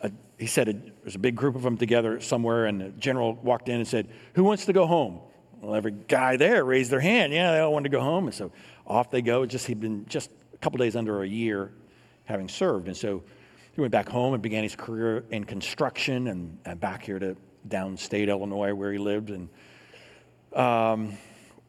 a, 0.00 0.10
he 0.38 0.46
said 0.46 0.68
a, 0.68 0.72
there's 1.02 1.14
a 1.14 1.18
big 1.18 1.36
group 1.36 1.56
of 1.56 1.62
them 1.62 1.76
together 1.76 2.20
somewhere, 2.20 2.66
and 2.66 2.80
the 2.80 2.88
general 2.90 3.34
walked 3.34 3.68
in 3.68 3.76
and 3.76 3.86
said, 3.86 4.08
Who 4.34 4.44
wants 4.44 4.66
to 4.66 4.72
go 4.72 4.86
home? 4.86 5.20
Well, 5.60 5.74
every 5.74 5.92
guy 5.92 6.36
there 6.36 6.64
raised 6.64 6.90
their 6.90 7.00
hand. 7.00 7.34
Yeah, 7.34 7.52
they 7.52 7.58
all 7.60 7.72
wanted 7.72 7.90
to 7.90 7.96
go 7.96 8.02
home. 8.02 8.26
And 8.26 8.34
so 8.34 8.50
off 8.90 9.10
they 9.10 9.22
go. 9.22 9.46
Just 9.46 9.66
He'd 9.66 9.80
been 9.80 10.04
just 10.06 10.30
a 10.52 10.58
couple 10.58 10.78
days 10.78 10.96
under 10.96 11.22
a 11.22 11.26
year 11.26 11.72
having 12.24 12.48
served. 12.48 12.88
And 12.88 12.96
so 12.96 13.22
he 13.72 13.80
went 13.80 13.92
back 13.92 14.08
home 14.08 14.34
and 14.34 14.42
began 14.42 14.62
his 14.62 14.76
career 14.76 15.24
in 15.30 15.44
construction 15.44 16.26
and, 16.26 16.58
and 16.64 16.80
back 16.80 17.02
here 17.02 17.18
to 17.18 17.36
downstate 17.68 18.28
Illinois 18.28 18.74
where 18.74 18.92
he 18.92 18.98
lived. 18.98 19.30
And 19.30 19.48
um, 20.54 21.16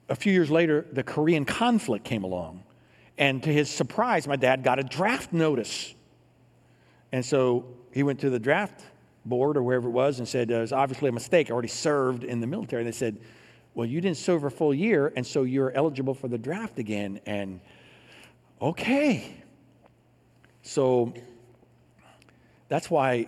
a 0.10 0.16
few 0.16 0.34
years 0.34 0.50
later, 0.50 0.86
the 0.92 1.04
Korean 1.04 1.46
conflict 1.46 2.04
came 2.04 2.24
along. 2.24 2.64
And 3.18 3.44
to 3.44 3.54
his 3.54 3.70
surprise, 3.70 4.28
my 4.28 4.36
dad 4.36 4.64
got 4.64 4.80
a 4.80 4.84
draft 4.84 5.32
notice. 5.32 5.94
And 7.12 7.24
so 7.24 7.66
he 7.94 8.04
went 8.04 8.20
to 8.22 8.30
the 8.30 8.40
draft 8.40 8.82
board 9.26 9.58
or 9.58 9.64
wherever 9.64 9.88
it 9.88 9.92
was 9.92 10.20
and 10.20 10.28
said, 10.28 10.50
It 10.50 10.60
was 10.60 10.74
obviously 10.74 11.10
a 11.10 11.12
mistake. 11.12 11.50
I 11.50 11.54
already 11.54 11.68
served 11.68 12.24
in 12.24 12.40
the 12.40 12.48
military. 12.48 12.84
They 12.84 12.92
said, 12.92 13.20
Well, 13.74 13.86
you 13.86 14.02
didn't 14.02 14.18
serve 14.18 14.44
a 14.44 14.50
full 14.50 14.74
year, 14.74 15.14
and 15.16 15.26
so 15.26 15.44
you're 15.44 15.72
eligible 15.72 16.14
for 16.14 16.28
the 16.28 16.38
draft 16.38 16.80
again. 16.80 17.22
And 17.26 17.62
okay. 18.62 19.36
So 20.62 21.14
that's 22.68 22.90
why 22.90 23.28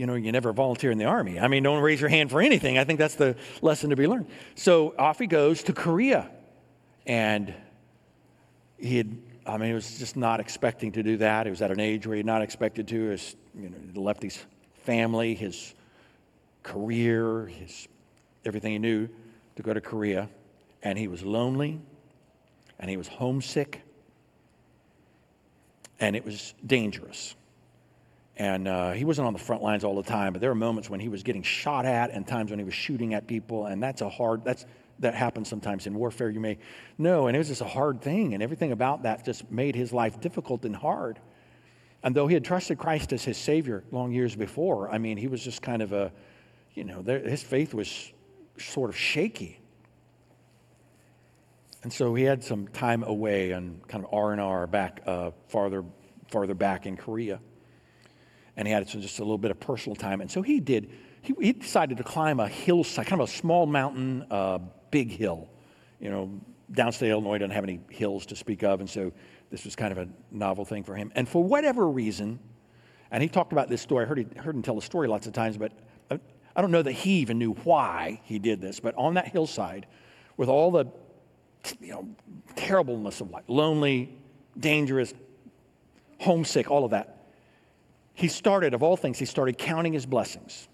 you 0.00 0.06
know, 0.06 0.14
you 0.14 0.32
never 0.32 0.50
volunteer 0.54 0.90
in 0.90 0.96
the 0.96 1.04
army. 1.04 1.38
I 1.38 1.46
mean, 1.46 1.62
don't 1.62 1.82
raise 1.82 2.00
your 2.00 2.08
hand 2.08 2.30
for 2.30 2.40
anything. 2.40 2.78
I 2.78 2.84
think 2.84 2.98
that's 2.98 3.16
the 3.16 3.36
lesson 3.60 3.90
to 3.90 3.96
be 3.96 4.06
learned. 4.06 4.28
So 4.54 4.94
off 4.98 5.18
he 5.18 5.26
goes 5.26 5.62
to 5.64 5.74
Korea. 5.74 6.30
And 7.06 7.52
he 8.78 8.96
had, 8.96 9.14
I 9.44 9.58
mean, 9.58 9.68
he 9.68 9.74
was 9.74 9.98
just 9.98 10.16
not 10.16 10.40
expecting 10.40 10.92
to 10.92 11.02
do 11.02 11.18
that. 11.18 11.44
He 11.44 11.50
was 11.50 11.60
at 11.60 11.70
an 11.70 11.80
age 11.80 12.06
where 12.06 12.14
he 12.14 12.20
had 12.20 12.26
not 12.26 12.40
expected 12.40 12.88
to. 12.88 13.08
His, 13.10 13.36
you 13.54 13.68
know, 13.68 14.00
left 14.00 14.22
his 14.22 14.38
family, 14.84 15.34
his 15.34 15.74
career, 16.62 17.44
his 17.44 17.86
everything 18.46 18.72
he 18.72 18.78
knew 18.78 19.06
to 19.60 19.66
go 19.66 19.74
to 19.74 19.80
Korea. 19.80 20.28
And 20.82 20.98
he 20.98 21.08
was 21.08 21.22
lonely 21.22 21.80
and 22.78 22.88
he 22.90 22.96
was 22.96 23.06
homesick 23.06 23.82
and 25.98 26.16
it 26.16 26.24
was 26.24 26.54
dangerous. 26.66 27.34
And 28.36 28.66
uh, 28.66 28.92
he 28.92 29.04
wasn't 29.04 29.26
on 29.26 29.34
the 29.34 29.38
front 29.38 29.62
lines 29.62 29.84
all 29.84 29.94
the 29.94 30.08
time, 30.08 30.32
but 30.32 30.40
there 30.40 30.48
were 30.48 30.54
moments 30.54 30.88
when 30.88 30.98
he 30.98 31.10
was 31.10 31.22
getting 31.22 31.42
shot 31.42 31.84
at 31.84 32.10
and 32.10 32.26
times 32.26 32.50
when 32.50 32.58
he 32.58 32.64
was 32.64 32.72
shooting 32.72 33.12
at 33.12 33.26
people. 33.26 33.66
And 33.66 33.82
that's 33.82 34.00
a 34.00 34.08
hard, 34.08 34.42
that's, 34.44 34.64
that 35.00 35.14
happens 35.14 35.48
sometimes 35.48 35.86
in 35.86 35.94
warfare, 35.94 36.30
you 36.30 36.40
may 36.40 36.56
know. 36.96 37.26
And 37.26 37.36
it 37.36 37.38
was 37.38 37.48
just 37.48 37.60
a 37.60 37.66
hard 37.66 38.00
thing. 38.00 38.32
And 38.32 38.42
everything 38.42 38.72
about 38.72 39.02
that 39.02 39.26
just 39.26 39.50
made 39.50 39.74
his 39.74 39.92
life 39.92 40.18
difficult 40.22 40.64
and 40.64 40.74
hard. 40.74 41.18
And 42.02 42.14
though 42.14 42.28
he 42.28 42.32
had 42.32 42.46
trusted 42.46 42.78
Christ 42.78 43.12
as 43.12 43.22
his 43.24 43.36
Savior 43.36 43.84
long 43.90 44.10
years 44.10 44.34
before, 44.34 44.90
I 44.90 44.96
mean, 44.96 45.18
he 45.18 45.28
was 45.28 45.44
just 45.44 45.60
kind 45.60 45.82
of 45.82 45.92
a, 45.92 46.10
you 46.72 46.84
know, 46.84 47.02
there, 47.02 47.18
his 47.18 47.42
faith 47.42 47.74
was 47.74 48.10
sort 48.60 48.90
of 48.90 48.96
shaky. 48.96 49.58
And 51.82 51.92
so 51.92 52.14
he 52.14 52.24
had 52.24 52.44
some 52.44 52.68
time 52.68 53.02
away 53.02 53.52
and 53.52 53.86
kind 53.88 54.04
of 54.04 54.12
R 54.12 54.32
and 54.32 54.40
R 54.40 54.66
back 54.66 55.02
uh, 55.06 55.30
farther, 55.48 55.84
farther 56.28 56.54
back 56.54 56.86
in 56.86 56.96
Korea 56.96 57.40
and 58.60 58.68
he 58.68 58.74
had 58.74 58.86
just 58.86 59.18
a 59.18 59.22
little 59.22 59.38
bit 59.38 59.50
of 59.50 59.58
personal 59.58 59.96
time. 59.96 60.20
And 60.20 60.30
so 60.30 60.42
he 60.42 60.60
did, 60.60 60.90
he, 61.22 61.34
he 61.40 61.52
decided 61.54 61.96
to 61.96 62.04
climb 62.04 62.40
a 62.40 62.46
hillside, 62.48 63.06
kind 63.06 63.22
of 63.22 63.28
a 63.28 63.32
small 63.32 63.64
mountain, 63.64 64.26
uh, 64.30 64.58
big 64.90 65.10
hill. 65.10 65.48
You 65.98 66.10
know, 66.10 66.40
downstate 66.70 67.08
Illinois 67.08 67.38
doesn't 67.38 67.52
have 67.52 67.64
any 67.64 67.80
hills 67.88 68.26
to 68.26 68.36
speak 68.36 68.62
of, 68.62 68.80
and 68.80 68.88
so 68.88 69.12
this 69.50 69.64
was 69.64 69.74
kind 69.74 69.92
of 69.92 69.98
a 69.98 70.08
novel 70.30 70.66
thing 70.66 70.84
for 70.84 70.94
him. 70.94 71.10
And 71.14 71.26
for 71.26 71.42
whatever 71.42 71.88
reason, 71.88 72.38
and 73.10 73.22
he 73.22 73.30
talked 73.30 73.52
about 73.52 73.68
this 73.70 73.80
story, 73.80 74.04
I 74.04 74.08
heard, 74.08 74.18
he, 74.18 74.26
heard 74.38 74.54
him 74.54 74.62
tell 74.62 74.76
the 74.76 74.82
story 74.82 75.08
lots 75.08 75.26
of 75.26 75.32
times, 75.32 75.56
but 75.56 75.72
I 76.60 76.62
don't 76.62 76.72
know 76.72 76.82
that 76.82 76.92
he 76.92 77.20
even 77.20 77.38
knew 77.38 77.54
why 77.54 78.20
he 78.22 78.38
did 78.38 78.60
this, 78.60 78.80
but 78.80 78.94
on 78.96 79.14
that 79.14 79.28
hillside, 79.28 79.86
with 80.36 80.50
all 80.50 80.70
the 80.70 80.84
you 81.80 81.88
know, 81.88 82.06
terribleness 82.54 83.22
of 83.22 83.30
life, 83.30 83.44
lonely, 83.48 84.18
dangerous, 84.58 85.14
homesick, 86.18 86.70
all 86.70 86.84
of 86.84 86.90
that, 86.90 87.30
he 88.12 88.28
started, 88.28 88.74
of 88.74 88.82
all 88.82 88.98
things, 88.98 89.18
he 89.18 89.24
started 89.24 89.56
counting 89.56 89.94
his 89.94 90.04
blessings. 90.04 90.68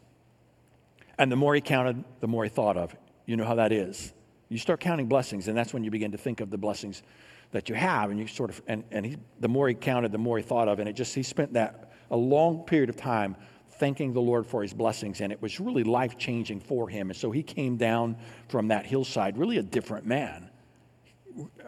And 1.18 1.30
the 1.30 1.36
more 1.36 1.54
he 1.54 1.60
counted, 1.60 2.02
the 2.18 2.26
more 2.26 2.42
he 2.42 2.50
thought 2.50 2.76
of. 2.76 2.92
You 3.24 3.36
know 3.36 3.44
how 3.44 3.54
that 3.54 3.70
is. 3.70 4.12
You 4.48 4.58
start 4.58 4.80
counting 4.80 5.06
blessings, 5.06 5.46
and 5.46 5.56
that's 5.56 5.72
when 5.72 5.84
you 5.84 5.92
begin 5.92 6.10
to 6.10 6.18
think 6.18 6.40
of 6.40 6.50
the 6.50 6.58
blessings 6.58 7.04
that 7.52 7.68
you 7.68 7.76
have. 7.76 8.10
And 8.10 8.18
you 8.18 8.26
sort 8.26 8.50
of, 8.50 8.60
and, 8.66 8.82
and 8.90 9.06
he, 9.06 9.18
the 9.38 9.48
more 9.48 9.68
he 9.68 9.74
counted, 9.76 10.10
the 10.10 10.18
more 10.18 10.36
he 10.36 10.42
thought 10.42 10.66
of. 10.66 10.80
And 10.80 10.88
it 10.88 10.94
just, 10.94 11.14
he 11.14 11.22
spent 11.22 11.52
that 11.52 11.92
a 12.10 12.16
long 12.16 12.64
period 12.64 12.88
of 12.88 12.96
time 12.96 13.36
thanking 13.78 14.12
the 14.12 14.20
Lord 14.20 14.46
for 14.46 14.62
his 14.62 14.72
blessings, 14.72 15.20
and 15.20 15.32
it 15.32 15.40
was 15.40 15.60
really 15.60 15.84
life 15.84 16.18
changing 16.18 16.60
for 16.60 16.88
him. 16.88 17.10
And 17.10 17.16
so 17.16 17.30
he 17.30 17.42
came 17.42 17.76
down 17.76 18.16
from 18.48 18.68
that 18.68 18.86
hillside, 18.86 19.38
really 19.38 19.58
a 19.58 19.62
different 19.62 20.06
man. 20.06 20.50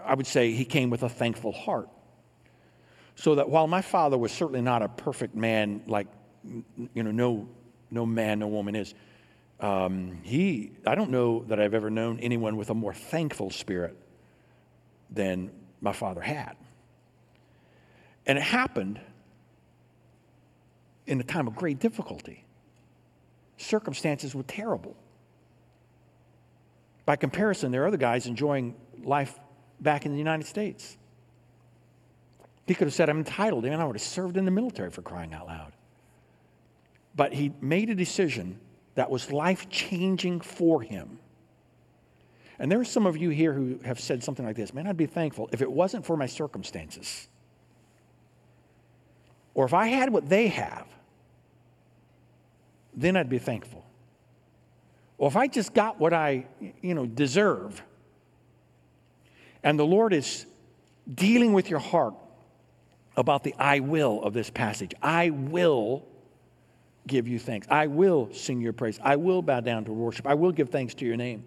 I 0.04 0.14
would 0.14 0.26
say 0.26 0.52
he 0.52 0.64
came 0.64 0.90
with 0.90 1.02
a 1.02 1.08
thankful 1.08 1.52
heart. 1.52 1.88
So 3.14 3.34
that 3.34 3.50
while 3.50 3.66
my 3.66 3.82
father 3.82 4.16
was 4.16 4.32
certainly 4.32 4.62
not 4.62 4.80
a 4.80 4.88
perfect 4.88 5.34
man, 5.34 5.82
like, 5.86 6.06
you 6.94 7.02
know, 7.02 7.10
no, 7.10 7.48
no 7.90 8.06
man, 8.06 8.38
no 8.38 8.46
woman 8.46 8.76
is, 8.76 8.94
um, 9.60 10.20
he, 10.22 10.70
I 10.86 10.94
don't 10.94 11.10
know 11.10 11.44
that 11.48 11.58
I've 11.58 11.74
ever 11.74 11.90
known 11.90 12.20
anyone 12.20 12.56
with 12.56 12.70
a 12.70 12.74
more 12.74 12.94
thankful 12.94 13.50
spirit 13.50 13.96
than 15.10 15.50
my 15.80 15.92
father 15.92 16.20
had. 16.20 16.56
And 18.24 18.38
it 18.38 18.44
happened 18.44 19.00
in 21.08 21.18
a 21.20 21.24
time 21.24 21.48
of 21.48 21.56
great 21.56 21.80
difficulty. 21.80 22.44
Circumstances 23.56 24.34
were 24.34 24.44
terrible. 24.44 24.94
By 27.06 27.16
comparison, 27.16 27.72
there 27.72 27.82
are 27.84 27.86
other 27.86 27.96
guys 27.96 28.26
enjoying 28.26 28.76
life 29.02 29.38
back 29.80 30.04
in 30.04 30.12
the 30.12 30.18
United 30.18 30.46
States. 30.46 30.96
He 32.66 32.74
could 32.74 32.86
have 32.86 32.94
said, 32.94 33.08
I'm 33.08 33.18
entitled. 33.18 33.64
and 33.64 33.80
I 33.80 33.84
would 33.84 33.96
have 33.96 34.02
served 34.02 34.36
in 34.36 34.44
the 34.44 34.50
military 34.50 34.90
for 34.90 35.00
crying 35.00 35.32
out 35.32 35.46
loud. 35.46 35.72
But 37.16 37.32
he 37.32 37.52
made 37.60 37.88
a 37.88 37.94
decision 37.94 38.60
that 38.94 39.10
was 39.10 39.32
life 39.32 39.68
changing 39.70 40.42
for 40.42 40.82
him. 40.82 41.18
And 42.58 42.70
there 42.70 42.78
are 42.78 42.84
some 42.84 43.06
of 43.06 43.16
you 43.16 43.30
here 43.30 43.52
who 43.52 43.78
have 43.84 43.98
said 43.98 44.22
something 44.22 44.44
like 44.44 44.56
this 44.56 44.74
Man, 44.74 44.86
I'd 44.86 44.96
be 44.96 45.06
thankful 45.06 45.48
if 45.52 45.62
it 45.62 45.70
wasn't 45.70 46.04
for 46.04 46.16
my 46.16 46.26
circumstances. 46.26 47.28
Or 49.54 49.64
if 49.64 49.72
I 49.72 49.86
had 49.86 50.12
what 50.12 50.28
they 50.28 50.48
have, 50.48 50.86
then 53.00 53.16
I'd 53.16 53.30
be 53.30 53.38
thankful. 53.38 53.84
Or 55.16 55.28
if 55.28 55.36
I 55.36 55.46
just 55.46 55.74
got 55.74 55.98
what 55.98 56.12
I, 56.12 56.46
you 56.80 56.94
know, 56.94 57.06
deserve, 57.06 57.82
and 59.62 59.78
the 59.78 59.86
Lord 59.86 60.12
is 60.12 60.46
dealing 61.12 61.52
with 61.52 61.70
your 61.70 61.80
heart 61.80 62.14
about 63.16 63.42
the 63.42 63.54
I 63.58 63.80
will 63.80 64.22
of 64.22 64.32
this 64.32 64.50
passage. 64.50 64.92
I 65.02 65.30
will 65.30 66.06
give 67.06 67.26
you 67.26 67.38
thanks. 67.38 67.66
I 67.68 67.88
will 67.88 68.28
sing 68.32 68.60
your 68.60 68.72
praise. 68.72 69.00
I 69.02 69.16
will 69.16 69.42
bow 69.42 69.60
down 69.60 69.84
to 69.86 69.92
worship. 69.92 70.26
I 70.26 70.34
will 70.34 70.52
give 70.52 70.68
thanks 70.68 70.94
to 70.94 71.04
your 71.04 71.16
name. 71.16 71.44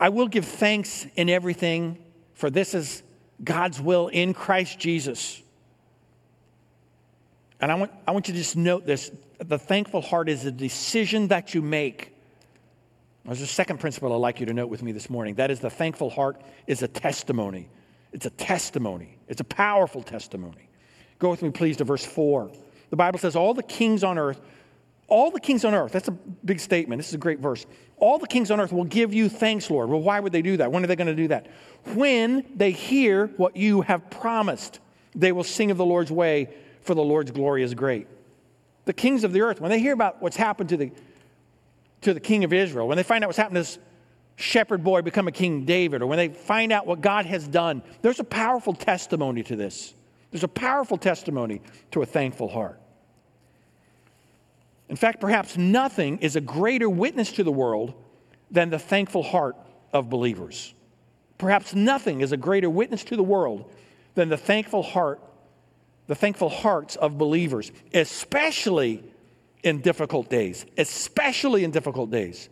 I 0.00 0.08
will 0.08 0.26
give 0.26 0.44
thanks 0.44 1.06
in 1.14 1.28
everything, 1.28 1.98
for 2.32 2.50
this 2.50 2.74
is 2.74 3.02
God's 3.42 3.80
will 3.80 4.08
in 4.08 4.34
Christ 4.34 4.78
Jesus. 4.78 5.40
And 7.60 7.70
I 7.70 7.76
want, 7.76 7.92
I 8.06 8.10
want 8.10 8.26
you 8.26 8.34
to 8.34 8.40
just 8.40 8.56
note 8.56 8.84
this 8.84 9.12
the 9.48 9.58
thankful 9.58 10.00
heart 10.00 10.28
is 10.28 10.44
a 10.44 10.52
decision 10.52 11.28
that 11.28 11.54
you 11.54 11.62
make. 11.62 12.14
There's 13.24 13.40
a 13.40 13.46
second 13.46 13.80
principle 13.80 14.12
I'd 14.12 14.16
like 14.16 14.40
you 14.40 14.46
to 14.46 14.52
note 14.52 14.68
with 14.68 14.82
me 14.82 14.92
this 14.92 15.08
morning. 15.08 15.36
That 15.36 15.50
is, 15.50 15.60
the 15.60 15.70
thankful 15.70 16.10
heart 16.10 16.40
is 16.66 16.82
a 16.82 16.88
testimony. 16.88 17.68
It's 18.12 18.26
a 18.26 18.30
testimony, 18.30 19.18
it's 19.28 19.40
a 19.40 19.44
powerful 19.44 20.02
testimony. 20.02 20.68
Go 21.18 21.30
with 21.30 21.42
me, 21.42 21.50
please, 21.50 21.76
to 21.78 21.84
verse 21.84 22.04
4. 22.04 22.50
The 22.90 22.96
Bible 22.96 23.18
says, 23.18 23.34
All 23.34 23.54
the 23.54 23.62
kings 23.62 24.04
on 24.04 24.18
earth, 24.18 24.40
all 25.08 25.30
the 25.30 25.40
kings 25.40 25.64
on 25.64 25.74
earth, 25.74 25.92
that's 25.92 26.08
a 26.08 26.12
big 26.12 26.60
statement. 26.60 27.00
This 27.00 27.08
is 27.08 27.14
a 27.14 27.18
great 27.18 27.40
verse. 27.40 27.66
All 27.96 28.18
the 28.18 28.26
kings 28.26 28.50
on 28.50 28.60
earth 28.60 28.72
will 28.72 28.84
give 28.84 29.12
you 29.12 29.28
thanks, 29.28 29.70
Lord. 29.70 29.88
Well, 29.88 30.00
why 30.00 30.20
would 30.20 30.32
they 30.32 30.42
do 30.42 30.56
that? 30.58 30.70
When 30.70 30.84
are 30.84 30.86
they 30.86 30.96
going 30.96 31.08
to 31.08 31.14
do 31.14 31.28
that? 31.28 31.48
When 31.94 32.44
they 32.54 32.70
hear 32.70 33.28
what 33.36 33.56
you 33.56 33.80
have 33.82 34.10
promised, 34.10 34.80
they 35.14 35.32
will 35.32 35.44
sing 35.44 35.70
of 35.70 35.76
the 35.76 35.84
Lord's 35.84 36.12
way, 36.12 36.54
for 36.82 36.94
the 36.94 37.02
Lord's 37.02 37.30
glory 37.30 37.62
is 37.62 37.74
great. 37.74 38.06
The 38.84 38.92
kings 38.92 39.24
of 39.24 39.32
the 39.32 39.40
earth, 39.40 39.60
when 39.60 39.70
they 39.70 39.80
hear 39.80 39.92
about 39.92 40.20
what's 40.20 40.36
happened 40.36 40.68
to 40.70 40.76
the, 40.76 40.92
to 42.02 42.14
the 42.14 42.20
king 42.20 42.44
of 42.44 42.52
Israel, 42.52 42.86
when 42.86 42.96
they 42.96 43.02
find 43.02 43.24
out 43.24 43.28
what's 43.28 43.38
happened 43.38 43.56
to 43.56 43.60
this 43.60 43.78
shepherd 44.36 44.82
boy 44.82 45.02
become 45.02 45.28
a 45.28 45.32
King 45.32 45.64
David, 45.64 46.02
or 46.02 46.06
when 46.06 46.18
they 46.18 46.28
find 46.28 46.72
out 46.72 46.86
what 46.86 47.00
God 47.00 47.26
has 47.26 47.46
done, 47.46 47.82
there's 48.02 48.20
a 48.20 48.24
powerful 48.24 48.74
testimony 48.74 49.42
to 49.44 49.56
this. 49.56 49.94
There's 50.30 50.44
a 50.44 50.48
powerful 50.48 50.98
testimony 50.98 51.62
to 51.92 52.02
a 52.02 52.06
thankful 52.06 52.48
heart. 52.48 52.80
In 54.88 54.96
fact, 54.96 55.20
perhaps 55.20 55.56
nothing 55.56 56.18
is 56.18 56.36
a 56.36 56.40
greater 56.40 56.90
witness 56.90 57.32
to 57.32 57.44
the 57.44 57.52
world 57.52 57.94
than 58.50 58.70
the 58.70 58.78
thankful 58.78 59.22
heart 59.22 59.56
of 59.92 60.10
believers. 60.10 60.74
Perhaps 61.38 61.74
nothing 61.74 62.20
is 62.20 62.32
a 62.32 62.36
greater 62.36 62.68
witness 62.68 63.04
to 63.04 63.16
the 63.16 63.22
world 63.22 63.70
than 64.14 64.28
the 64.28 64.36
thankful 64.36 64.82
heart, 64.82 65.20
the 66.06 66.14
thankful 66.14 66.48
hearts 66.48 66.96
of 66.96 67.18
believers, 67.18 67.72
especially 67.92 69.02
in 69.62 69.80
difficult 69.80 70.28
days, 70.28 70.66
especially 70.76 71.64
in 71.64 71.70
difficult 71.70 72.10
days. 72.10 72.48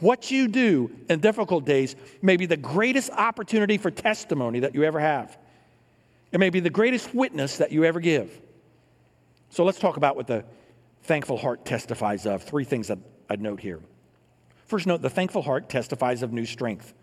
What 0.00 0.30
you 0.30 0.48
do 0.48 0.90
in 1.08 1.20
difficult 1.20 1.64
days 1.64 1.96
may 2.22 2.36
be 2.36 2.46
the 2.46 2.56
greatest 2.56 3.10
opportunity 3.10 3.78
for 3.78 3.90
testimony 3.90 4.60
that 4.60 4.74
you 4.74 4.84
ever 4.84 5.00
have. 5.00 5.36
It 6.32 6.40
may 6.40 6.50
be 6.50 6.60
the 6.60 6.70
greatest 6.70 7.14
witness 7.14 7.58
that 7.58 7.72
you 7.72 7.84
ever 7.84 8.00
give. 8.00 8.40
So 9.50 9.64
let's 9.64 9.78
talk 9.78 9.96
about 9.96 10.16
what 10.16 10.26
the 10.26 10.44
thankful 11.02 11.36
heart 11.36 11.64
testifies 11.64 12.24
of. 12.24 12.42
Three 12.42 12.64
things 12.64 12.88
that 12.88 12.98
I'd 13.28 13.40
note 13.40 13.60
here. 13.60 13.80
First, 14.66 14.86
note 14.86 15.02
the 15.02 15.10
thankful 15.10 15.42
heart 15.42 15.68
testifies 15.68 16.22
of 16.22 16.32
new 16.32 16.46
strength. 16.46 16.94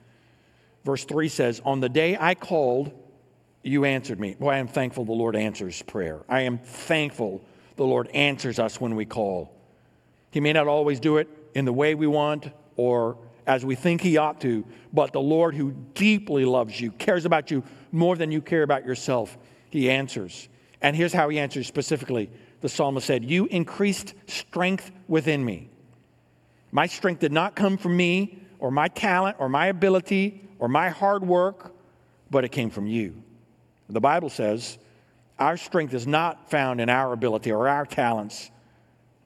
Verse 0.85 1.03
3 1.03 1.27
says, 1.27 1.61
On 1.65 1.81
the 1.81 1.89
day 1.89 2.17
I 2.17 2.33
called, 2.33 2.93
you 3.67 3.85
answered 3.85 4.19
me. 4.19 4.35
Boy, 4.35 4.51
I 4.51 4.57
am 4.57 4.67
thankful 4.67 5.05
the 5.05 5.11
Lord 5.11 5.35
answers 5.35 5.81
prayer. 5.81 6.21
I 6.29 6.41
am 6.41 6.57
thankful 6.57 7.43
the 7.75 7.85
Lord 7.85 8.07
answers 8.09 8.59
us 8.59 8.79
when 8.81 8.95
we 8.95 9.05
call. 9.05 9.53
He 10.31 10.39
may 10.39 10.53
not 10.53 10.67
always 10.67 10.99
do 10.99 11.17
it 11.17 11.27
in 11.53 11.65
the 11.65 11.73
way 11.73 11.95
we 11.95 12.07
want 12.07 12.51
or 12.75 13.17
as 13.45 13.65
we 13.65 13.75
think 13.75 14.01
He 14.01 14.17
ought 14.17 14.41
to, 14.41 14.65
but 14.91 15.13
the 15.13 15.21
Lord, 15.21 15.55
who 15.55 15.71
deeply 15.93 16.45
loves 16.45 16.79
you, 16.79 16.91
cares 16.91 17.25
about 17.25 17.49
you 17.49 17.63
more 17.91 18.15
than 18.15 18.31
you 18.31 18.41
care 18.41 18.63
about 18.63 18.85
yourself, 18.85 19.37
He 19.69 19.89
answers. 19.89 20.49
And 20.81 20.95
here's 20.95 21.13
how 21.13 21.29
He 21.29 21.39
answers 21.39 21.65
specifically 21.65 22.29
the 22.61 22.69
psalmist 22.69 23.07
said, 23.07 23.23
You 23.23 23.45
increased 23.45 24.13
strength 24.27 24.91
within 25.07 25.43
me. 25.43 25.69
My 26.71 26.87
strength 26.87 27.19
did 27.19 27.31
not 27.31 27.55
come 27.55 27.77
from 27.77 27.95
me 27.95 28.39
or 28.59 28.71
my 28.71 28.87
talent 28.89 29.37
or 29.39 29.47
my 29.47 29.67
ability 29.67 30.43
or 30.59 30.67
my 30.67 30.89
hard 30.89 31.23
work, 31.25 31.73
but 32.29 32.43
it 32.43 32.49
came 32.49 32.69
from 32.69 32.87
you. 32.87 33.23
The 33.89 34.01
Bible 34.01 34.29
says 34.29 34.77
our 35.39 35.57
strength 35.57 35.93
is 35.93 36.07
not 36.07 36.49
found 36.49 36.81
in 36.81 36.89
our 36.89 37.13
ability 37.13 37.51
or 37.51 37.67
our 37.67 37.85
talents 37.85 38.49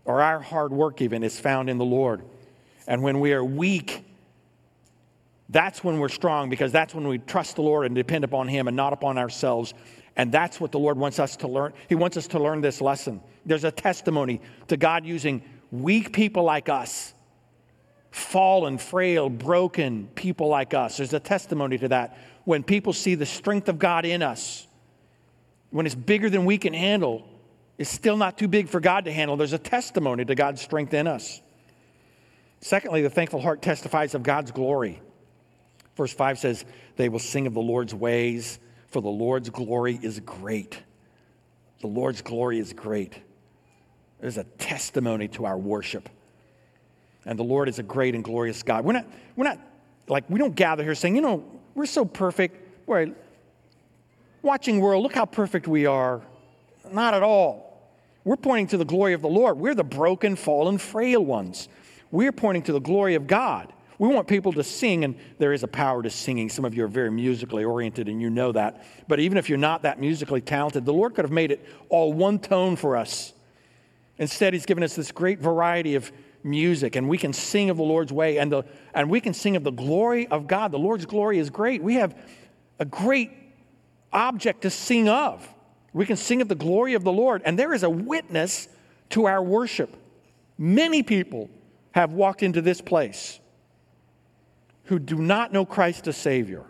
or 0.05 0.21
our 0.21 0.39
hard 0.39 0.71
work, 0.71 1.01
even. 1.01 1.23
It's 1.23 1.39
found 1.39 1.69
in 1.69 1.77
the 1.77 1.85
Lord. 1.85 2.21
And 2.87 3.01
when 3.03 3.19
we 3.19 3.33
are 3.33 3.43
weak, 3.43 4.03
that's 5.49 5.83
when 5.83 5.99
we're 5.99 6.09
strong 6.09 6.49
because 6.49 6.71
that's 6.71 6.95
when 6.95 7.07
we 7.07 7.17
trust 7.17 7.55
the 7.55 7.61
Lord 7.61 7.85
and 7.85 7.95
depend 7.95 8.23
upon 8.23 8.47
Him 8.47 8.67
and 8.67 8.75
not 8.75 8.93
upon 8.93 9.17
ourselves. 9.17 9.73
And 10.15 10.31
that's 10.31 10.59
what 10.59 10.71
the 10.71 10.79
Lord 10.79 10.97
wants 10.97 11.19
us 11.19 11.35
to 11.37 11.47
learn. 11.47 11.73
He 11.87 11.95
wants 11.95 12.17
us 12.17 12.27
to 12.27 12.39
learn 12.39 12.61
this 12.61 12.81
lesson. 12.81 13.21
There's 13.45 13.63
a 13.63 13.71
testimony 13.71 14.41
to 14.67 14.77
God 14.77 15.05
using 15.05 15.41
weak 15.71 16.11
people 16.13 16.43
like 16.43 16.67
us, 16.67 17.13
fallen, 18.11 18.77
frail, 18.77 19.29
broken 19.29 20.09
people 20.15 20.47
like 20.47 20.73
us. 20.73 20.97
There's 20.97 21.13
a 21.13 21.19
testimony 21.19 21.77
to 21.77 21.87
that. 21.89 22.17
When 22.51 22.63
people 22.63 22.91
see 22.91 23.15
the 23.15 23.25
strength 23.25 23.69
of 23.69 23.79
God 23.79 24.03
in 24.03 24.21
us, 24.21 24.67
when 25.69 25.85
it's 25.85 25.95
bigger 25.95 26.29
than 26.29 26.43
we 26.43 26.57
can 26.57 26.73
handle, 26.73 27.25
it's 27.77 27.89
still 27.89 28.17
not 28.17 28.37
too 28.37 28.49
big 28.49 28.67
for 28.67 28.81
God 28.81 29.05
to 29.05 29.11
handle. 29.13 29.37
There's 29.37 29.53
a 29.53 29.57
testimony 29.57 30.25
to 30.25 30.35
God's 30.35 30.61
strength 30.61 30.93
in 30.93 31.07
us. 31.07 31.39
Secondly, 32.59 33.03
the 33.03 33.09
thankful 33.09 33.39
heart 33.39 33.61
testifies 33.61 34.15
of 34.15 34.23
God's 34.23 34.51
glory. 34.51 35.01
Verse 35.95 36.11
5 36.11 36.39
says, 36.39 36.65
They 36.97 37.07
will 37.07 37.19
sing 37.19 37.47
of 37.47 37.53
the 37.53 37.61
Lord's 37.61 37.95
ways, 37.95 38.59
for 38.87 39.01
the 39.01 39.07
Lord's 39.07 39.49
glory 39.49 39.97
is 40.03 40.19
great. 40.19 40.77
The 41.79 41.87
Lord's 41.87 42.21
glory 42.21 42.59
is 42.59 42.73
great. 42.73 43.17
Is 44.21 44.37
a 44.37 44.43
testimony 44.43 45.29
to 45.29 45.45
our 45.45 45.57
worship. 45.57 46.09
And 47.25 47.39
the 47.39 47.43
Lord 47.43 47.69
is 47.69 47.79
a 47.79 47.83
great 47.83 48.13
and 48.13 48.25
glorious 48.25 48.61
God. 48.61 48.83
We're 48.83 48.91
not, 48.91 49.07
we're 49.37 49.45
not 49.45 49.59
like, 50.09 50.29
we 50.29 50.37
don't 50.37 50.53
gather 50.53 50.83
here 50.83 50.95
saying, 50.95 51.15
you 51.15 51.21
know, 51.21 51.60
we're 51.75 51.85
so 51.85 52.05
perfect. 52.05 52.87
We're 52.87 53.11
watching 54.41 54.79
world, 54.79 55.03
look 55.03 55.13
how 55.13 55.25
perfect 55.25 55.67
we 55.67 55.85
are. 55.85 56.21
Not 56.91 57.13
at 57.13 57.23
all. 57.23 57.71
We're 58.23 58.37
pointing 58.37 58.67
to 58.67 58.77
the 58.77 58.85
glory 58.85 59.13
of 59.13 59.21
the 59.21 59.29
Lord. 59.29 59.57
We're 59.57 59.75
the 59.75 59.83
broken, 59.83 60.35
fallen, 60.35 60.77
frail 60.77 61.23
ones. 61.23 61.69
We're 62.11 62.31
pointing 62.31 62.63
to 62.63 62.73
the 62.73 62.79
glory 62.79 63.15
of 63.15 63.25
God. 63.27 63.73
We 63.97 64.07
want 64.07 64.27
people 64.27 64.51
to 64.53 64.63
sing, 64.63 65.03
and 65.03 65.15
there 65.37 65.53
is 65.53 65.61
a 65.61 65.67
power 65.67 66.01
to 66.01 66.09
singing. 66.09 66.49
Some 66.49 66.65
of 66.65 66.73
you 66.73 66.83
are 66.83 66.87
very 66.87 67.11
musically 67.11 67.63
oriented, 67.63 68.09
and 68.09 68.19
you 68.19 68.31
know 68.31 68.51
that. 68.51 68.83
But 69.07 69.19
even 69.19 69.37
if 69.37 69.47
you're 69.47 69.59
not 69.59 69.83
that 69.83 69.99
musically 69.99 70.41
talented, 70.41 70.85
the 70.85 70.93
Lord 70.93 71.13
could 71.13 71.23
have 71.23 71.31
made 71.31 71.51
it 71.51 71.63
all 71.89 72.11
one 72.11 72.39
tone 72.39 72.75
for 72.75 72.97
us. 72.97 73.33
Instead, 74.17 74.53
He's 74.53 74.65
given 74.65 74.83
us 74.83 74.95
this 74.95 75.11
great 75.11 75.39
variety 75.39 75.95
of 75.95 76.11
music, 76.43 76.95
and 76.95 77.07
we 77.07 77.17
can 77.17 77.33
sing 77.33 77.69
of 77.69 77.77
the 77.77 77.83
Lord's 77.83 78.11
way, 78.11 78.37
and, 78.37 78.51
the, 78.51 78.63
and 78.93 79.09
we 79.09 79.21
can 79.21 79.33
sing 79.33 79.55
of 79.55 79.63
the 79.63 79.71
glory 79.71 80.27
of 80.27 80.47
God. 80.47 80.71
The 80.71 80.79
Lord's 80.79 81.05
glory 81.05 81.39
is 81.39 81.49
great. 81.49 81.83
We 81.83 81.95
have 81.95 82.15
a 82.79 82.85
great 82.85 83.31
object 84.11 84.61
to 84.61 84.69
sing 84.69 85.07
of. 85.07 85.47
We 85.93 86.05
can 86.05 86.17
sing 86.17 86.41
of 86.41 86.47
the 86.47 86.55
glory 86.55 86.93
of 86.93 87.03
the 87.03 87.11
Lord, 87.11 87.41
and 87.45 87.57
there 87.59 87.73
is 87.73 87.83
a 87.83 87.89
witness 87.89 88.67
to 89.09 89.25
our 89.25 89.43
worship. 89.43 89.95
Many 90.57 91.03
people 91.03 91.49
have 91.91 92.13
walked 92.13 92.43
into 92.43 92.61
this 92.61 92.81
place 92.81 93.39
who 94.85 94.99
do 94.99 95.17
not 95.17 95.53
know 95.53 95.65
Christ 95.65 96.07
as 96.07 96.17
Savior, 96.17 96.65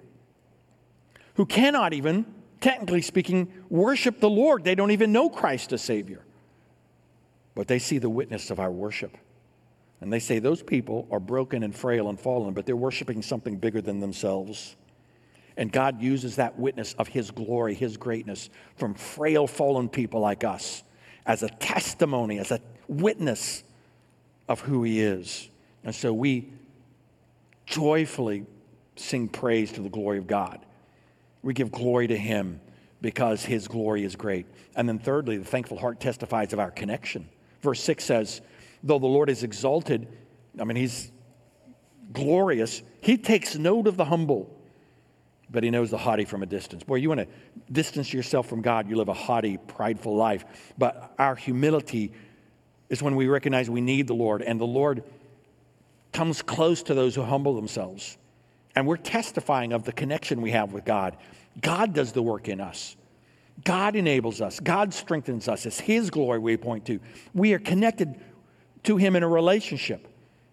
who 1.36 1.46
cannot 1.46 1.94
even, 1.94 2.26
technically 2.60 3.02
speaking, 3.02 3.52
worship 3.70 4.20
the 4.20 4.30
Lord. 4.30 4.64
They 4.64 4.76
don't 4.76 4.92
even 4.92 5.12
know 5.12 5.30
Christ 5.30 5.74
as 5.74 5.82
Savior. 5.82 6.24
But 7.54 7.68
they 7.68 7.80
see 7.80 7.98
the 7.98 8.10
witness 8.10 8.50
of 8.50 8.60
our 8.60 8.72
worship. 8.72 9.18
And 10.02 10.12
they 10.12 10.20
say 10.20 10.40
those 10.40 10.64
people 10.64 11.08
are 11.12 11.20
broken 11.20 11.62
and 11.64 11.76
frail 11.76 12.10
and 12.10 12.20
fallen, 12.20 12.54
but 12.54 12.66
they're 12.66 12.76
worshiping 12.76 13.22
something 13.22 13.58
bigger 13.58 13.82
than 13.82 14.00
themselves. 14.00 14.76
And 15.56 15.72
God 15.72 16.02
uses 16.02 16.38
that 16.38 16.58
witness 16.58 16.94
of 16.94 17.08
His 17.08 17.30
glory, 17.30 17.76
His 17.76 17.98
greatness 17.98 18.50
from 18.76 18.96
frail, 18.96 19.46
fallen 19.46 19.90
people 19.90 20.20
like 20.20 20.44
us 20.44 20.84
as 21.26 21.44
a 21.44 21.50
testimony, 21.50 22.40
as 22.40 22.52
a 22.52 22.60
witness 22.88 23.64
of 24.50 24.60
who 24.62 24.82
He 24.84 25.02
is. 25.02 25.50
And 25.84 25.94
so 25.94 26.12
we 26.14 26.50
joyfully 27.68 28.46
sing 28.96 29.28
praise 29.28 29.72
to 29.74 29.82
the 29.82 29.90
glory 29.90 30.18
of 30.18 30.26
God. 30.26 30.66
We 31.44 31.54
give 31.54 31.72
glory 31.72 32.08
to 32.08 32.18
Him 32.18 32.60
because 33.02 33.46
His 33.46 33.68
glory 33.68 34.04
is 34.04 34.16
great. 34.16 34.48
And 34.76 34.90
then, 34.90 34.98
thirdly, 34.98 35.38
the 35.38 35.46
thankful 35.46 35.78
heart 35.78 36.00
testifies 36.00 36.54
of 36.54 36.60
our 36.60 36.72
connection. 36.72 37.30
Verse 37.62 37.82
6 37.84 38.04
says, 38.04 38.42
Though 38.84 39.00
the 39.00 39.08
Lord 39.08 39.30
is 39.30 39.44
exalted, 39.44 40.08
I 40.60 40.64
mean, 40.64 40.78
He's 40.78 41.12
glorious, 42.12 42.82
He 43.02 43.18
takes 43.18 43.56
note 43.56 43.88
of 43.88 43.98
the 43.98 44.06
humble 44.06 44.58
but 45.52 45.64
he 45.64 45.70
knows 45.70 45.92
the 45.92 45.98
haughty 45.98 46.24
from 46.24 46.44
a 46.44 46.46
distance. 46.46 46.84
Boy, 46.84 46.96
you 46.96 47.10
want 47.10 47.22
to 47.22 47.28
distance 47.72 48.14
yourself 48.14 48.48
from 48.48 48.62
God, 48.62 48.90
you 48.90 48.96
live 48.96 49.10
a 49.10 49.14
haughty, 49.14 49.58
prideful 49.58 50.16
life. 50.16 50.46
But 50.78 51.14
our 51.20 51.36
humility 51.36 52.14
is 52.90 53.04
when 53.04 53.16
we 53.16 53.28
recognize 53.28 53.70
we 53.70 53.82
need 53.82 54.08
the 54.08 54.14
Lord, 54.14 54.42
and 54.42 54.60
the 54.60 54.66
Lord 54.66 55.04
comes 56.14 56.42
close 56.42 56.84
to 56.84 56.94
those 56.94 57.16
who 57.16 57.24
humble 57.24 57.56
themselves. 57.56 58.18
And 58.76 58.88
we're 58.88 58.98
testifying 58.98 59.74
of 59.74 59.84
the 59.84 59.92
connection 59.92 60.42
we 60.42 60.52
have 60.52 60.72
with 60.72 60.86
God. 60.86 61.18
God 61.60 61.94
does 61.94 62.14
the 62.14 62.22
work 62.22 62.48
in 62.48 62.62
us. 62.62 62.96
God 63.66 63.98
enables 63.98 64.40
us. 64.42 64.60
God 64.62 64.94
strengthens 64.94 65.50
us. 65.50 65.66
It's 65.66 65.80
His 65.80 66.10
glory 66.10 66.40
we 66.40 66.56
point 66.56 66.86
to. 66.86 67.00
We 67.34 67.54
are 67.54 67.60
connected 67.60 68.20
to 68.84 68.98
Him 68.98 69.16
in 69.16 69.24
a 69.24 69.28
relationship. 69.28 70.08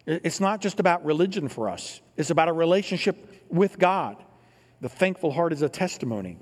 It's 0.06 0.40
not 0.40 0.60
just 0.60 0.80
about 0.80 1.04
religion 1.04 1.48
for 1.48 1.68
us, 1.68 2.00
it's 2.16 2.30
about 2.30 2.48
a 2.48 2.52
relationship 2.52 3.44
with 3.48 3.78
God. 3.78 4.16
The 4.80 4.88
thankful 4.88 5.32
heart 5.32 5.52
is 5.52 5.62
a 5.62 5.68
testimony. 5.68 6.38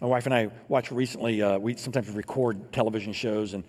My 0.00 0.06
wife 0.06 0.26
and 0.26 0.34
I 0.34 0.50
watched 0.68 0.90
recently, 0.90 1.42
uh, 1.42 1.58
we 1.58 1.76
sometimes 1.76 2.08
record 2.10 2.72
television 2.72 3.12
shows 3.12 3.54
and 3.54 3.64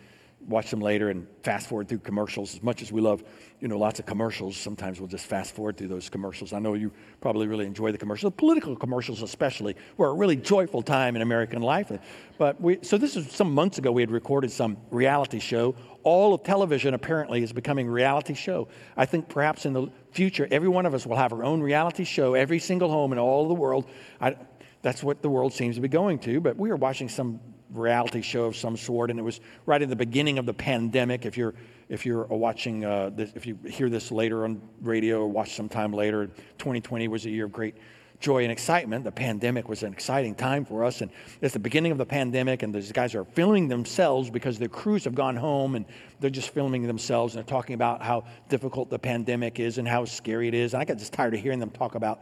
watch 0.47 0.71
them 0.71 0.79
later 0.79 1.09
and 1.09 1.27
fast 1.43 1.67
forward 1.67 1.87
through 1.87 1.99
commercials. 1.99 2.55
As 2.55 2.63
much 2.63 2.81
as 2.81 2.91
we 2.91 3.01
love, 3.01 3.23
you 3.59 3.67
know, 3.67 3.77
lots 3.77 3.99
of 3.99 4.05
commercials, 4.05 4.55
sometimes 4.55 4.99
we'll 4.99 5.09
just 5.09 5.25
fast 5.25 5.53
forward 5.53 5.77
through 5.77 5.89
those 5.89 6.09
commercials. 6.09 6.53
I 6.53 6.59
know 6.59 6.73
you 6.73 6.91
probably 7.21 7.47
really 7.47 7.65
enjoy 7.65 7.91
the 7.91 7.97
commercials, 7.97 8.31
the 8.31 8.37
political 8.37 8.75
commercials 8.75 9.21
especially, 9.21 9.75
were 9.97 10.07
a 10.07 10.13
really 10.13 10.35
joyful 10.35 10.81
time 10.81 11.15
in 11.15 11.21
American 11.21 11.61
life. 11.61 11.91
But 12.37 12.59
we, 12.61 12.79
so 12.81 12.97
this 12.97 13.15
is 13.15 13.31
some 13.31 13.53
months 13.53 13.77
ago, 13.77 13.91
we 13.91 14.01
had 14.01 14.11
recorded 14.11 14.51
some 14.51 14.77
reality 14.91 15.39
show. 15.39 15.75
All 16.03 16.33
of 16.33 16.43
television 16.43 16.93
apparently 16.93 17.43
is 17.43 17.51
becoming 17.51 17.87
reality 17.87 18.33
show. 18.33 18.69
I 18.95 19.05
think 19.05 19.27
perhaps 19.27 19.65
in 19.65 19.73
the 19.73 19.87
future, 20.11 20.47
every 20.49 20.69
one 20.69 20.85
of 20.85 20.93
us 20.93 21.05
will 21.05 21.17
have 21.17 21.33
our 21.33 21.43
own 21.43 21.61
reality 21.61 22.05
show, 22.05 22.33
every 22.33 22.59
single 22.59 22.89
home 22.89 23.11
in 23.11 23.19
all 23.19 23.43
of 23.43 23.49
the 23.49 23.55
world. 23.55 23.85
I, 24.21 24.35
that's 24.81 25.03
what 25.03 25.21
the 25.21 25.29
world 25.29 25.53
seems 25.53 25.75
to 25.75 25.81
be 25.81 25.89
going 25.89 26.19
to. 26.19 26.39
But 26.39 26.57
we 26.57 26.69
are 26.69 26.77
watching 26.77 27.09
some 27.09 27.41
reality 27.71 28.21
show 28.21 28.45
of 28.45 28.55
some 28.55 28.77
sort, 28.77 29.09
and 29.09 29.19
it 29.19 29.23
was 29.23 29.39
right 29.65 29.81
in 29.81 29.89
the 29.89 29.95
beginning 29.95 30.37
of 30.37 30.45
the 30.45 30.53
pandemic. 30.53 31.25
If 31.25 31.37
you're 31.37 31.53
if 31.89 32.05
you're 32.05 32.25
watching, 32.25 32.85
uh, 32.85 33.09
this, 33.09 33.31
if 33.35 33.47
you 33.47 33.57
hear 33.67 33.89
this 33.89 34.11
later 34.11 34.43
on 34.43 34.61
radio 34.81 35.21
or 35.21 35.27
watch 35.27 35.55
sometime 35.55 35.91
later, 35.91 36.27
2020 36.59 37.07
was 37.07 37.25
a 37.25 37.31
year 37.31 37.45
of 37.45 37.51
great 37.51 37.75
joy 38.19 38.43
and 38.43 38.51
excitement. 38.51 39.03
The 39.03 39.11
pandemic 39.11 39.67
was 39.67 39.81
an 39.81 39.91
exciting 39.91 40.35
time 40.35 40.65
for 40.65 40.83
us, 40.83 41.01
and 41.01 41.09
it's 41.41 41.53
the 41.53 41.59
beginning 41.59 41.91
of 41.91 41.97
the 41.97 42.05
pandemic, 42.05 42.61
and 42.63 42.75
these 42.75 42.91
guys 42.91 43.15
are 43.15 43.23
filming 43.23 43.67
themselves 43.69 44.29
because 44.29 44.59
their 44.59 44.69
crews 44.69 45.05
have 45.05 45.15
gone 45.15 45.35
home, 45.35 45.75
and 45.75 45.85
they're 46.19 46.29
just 46.29 46.49
filming 46.51 46.85
themselves, 46.85 47.33
and 47.33 47.43
they're 47.43 47.49
talking 47.49 47.73
about 47.73 48.03
how 48.03 48.25
difficult 48.49 48.89
the 48.89 48.99
pandemic 48.99 49.59
is 49.59 49.77
and 49.77 49.87
how 49.87 50.05
scary 50.05 50.47
it 50.47 50.53
is. 50.53 50.73
And 50.73 50.81
I 50.81 50.85
got 50.85 50.97
just 50.97 51.13
tired 51.13 51.33
of 51.33 51.39
hearing 51.39 51.59
them 51.59 51.71
talk 51.71 51.95
about 51.95 52.21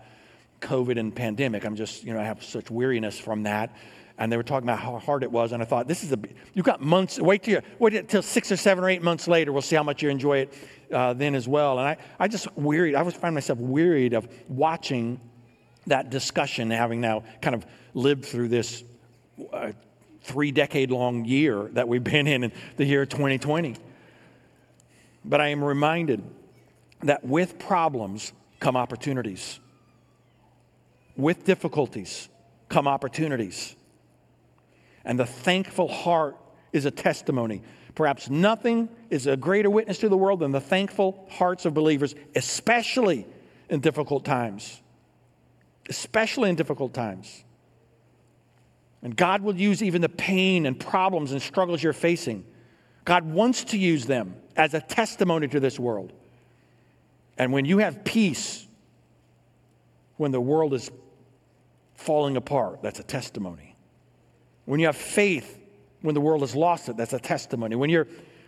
COVID 0.61 0.97
and 0.97 1.15
pandemic. 1.15 1.65
I'm 1.65 1.75
just, 1.75 2.03
you 2.03 2.13
know, 2.13 2.21
I 2.21 2.23
have 2.23 2.43
such 2.43 2.71
weariness 2.71 3.19
from 3.19 3.43
that 3.43 3.75
and 4.17 4.31
they 4.31 4.37
were 4.37 4.43
talking 4.43 4.67
about 4.67 4.79
how 4.79 4.97
hard 4.97 5.23
it 5.23 5.31
was. 5.31 5.51
And 5.51 5.61
I 5.61 5.65
thought, 5.65 5.87
this 5.87 6.03
is 6.03 6.11
a, 6.11 6.19
you've 6.53 6.65
got 6.65 6.81
months, 6.81 7.19
wait 7.19 7.43
till, 7.43 7.61
wait 7.79 7.93
until 7.93 8.21
six 8.21 8.51
or 8.51 8.57
seven 8.57 8.83
or 8.83 8.89
eight 8.89 9.03
months 9.03 9.27
later. 9.27 9.51
We'll 9.51 9.61
see 9.61 9.75
how 9.75 9.83
much 9.83 10.01
you 10.01 10.09
enjoy 10.09 10.39
it 10.39 10.53
uh, 10.91 11.13
then 11.13 11.35
as 11.35 11.47
well. 11.47 11.77
And 11.77 11.87
I, 11.87 11.97
I 12.19 12.27
just 12.27 12.47
wearied, 12.57 12.95
I 12.95 13.03
was 13.03 13.13
finding 13.13 13.35
myself 13.35 13.59
wearied 13.59 14.13
of 14.13 14.27
watching 14.47 15.19
that 15.85 16.09
discussion, 16.09 16.71
having 16.71 16.99
now 16.99 17.23
kind 17.41 17.55
of 17.55 17.65
lived 17.93 18.25
through 18.25 18.47
this 18.49 18.83
uh, 19.53 19.71
three 20.21 20.51
decade 20.51 20.91
long 20.91 21.23
year 21.23 21.69
that 21.73 21.87
we've 21.87 22.03
been 22.03 22.27
in, 22.27 22.45
in 22.45 22.51
the 22.75 22.85
year 22.85 23.05
2020. 23.05 23.75
But 25.23 25.41
I 25.41 25.49
am 25.49 25.63
reminded 25.63 26.23
that 27.03 27.23
with 27.23 27.59
problems 27.59 28.33
come 28.59 28.75
opportunities. 28.75 29.59
With 31.15 31.45
difficulties 31.45 32.29
come 32.69 32.87
opportunities. 32.87 33.76
And 35.07 35.19
the 35.19 35.25
thankful 35.25 35.87
heart 35.87 36.37
is 36.71 36.85
a 36.85 36.91
testimony 36.91 37.63
Perhaps 37.97 38.29
nothing 38.29 38.89
is 39.09 39.25
a 39.25 39.35
greater 39.35 39.71
witness 39.71 39.97
to 39.97 40.07
the 40.07 40.15
world 40.15 40.41
than 40.41 40.51
the 40.51 40.61
thankful 40.61 41.25
hearts 41.31 41.65
of 41.65 41.73
believers, 41.73 42.13
especially 42.35 43.25
in 43.71 43.79
difficult 43.79 44.23
times. 44.23 44.83
Especially 45.89 46.51
in 46.51 46.55
difficult 46.55 46.93
times. 46.93 47.43
And 49.01 49.17
God 49.17 49.41
will 49.41 49.55
use 49.55 49.81
even 49.81 50.03
the 50.03 50.09
pain 50.09 50.67
and 50.67 50.79
problems 50.79 51.31
and 51.31 51.41
struggles 51.41 51.81
you're 51.81 51.91
facing. 51.91 52.45
God 53.03 53.25
wants 53.25 53.63
to 53.63 53.79
use 53.79 54.05
them 54.05 54.35
as 54.55 54.75
a 54.75 54.79
testimony 54.79 55.47
to 55.47 55.59
this 55.59 55.79
world. 55.79 56.13
And 57.35 57.51
when 57.51 57.65
you 57.65 57.79
have 57.79 58.03
peace, 58.03 58.67
when 60.17 60.29
the 60.29 60.41
world 60.41 60.75
is 60.75 60.91
falling 61.95 62.37
apart, 62.37 62.83
that's 62.83 62.99
a 62.99 63.03
testimony. 63.03 63.75
When 64.67 64.79
you 64.79 64.85
have 64.85 64.97
faith, 64.97 65.59
when 66.01 66.13
the 66.13 66.21
world 66.21 66.41
has 66.41 66.55
lost 66.55 66.89
it, 66.89 66.97
that's 66.97 67.13
a 67.13 67.19
testimony. 67.19 67.75
When 67.75 67.89
you're 67.89 68.07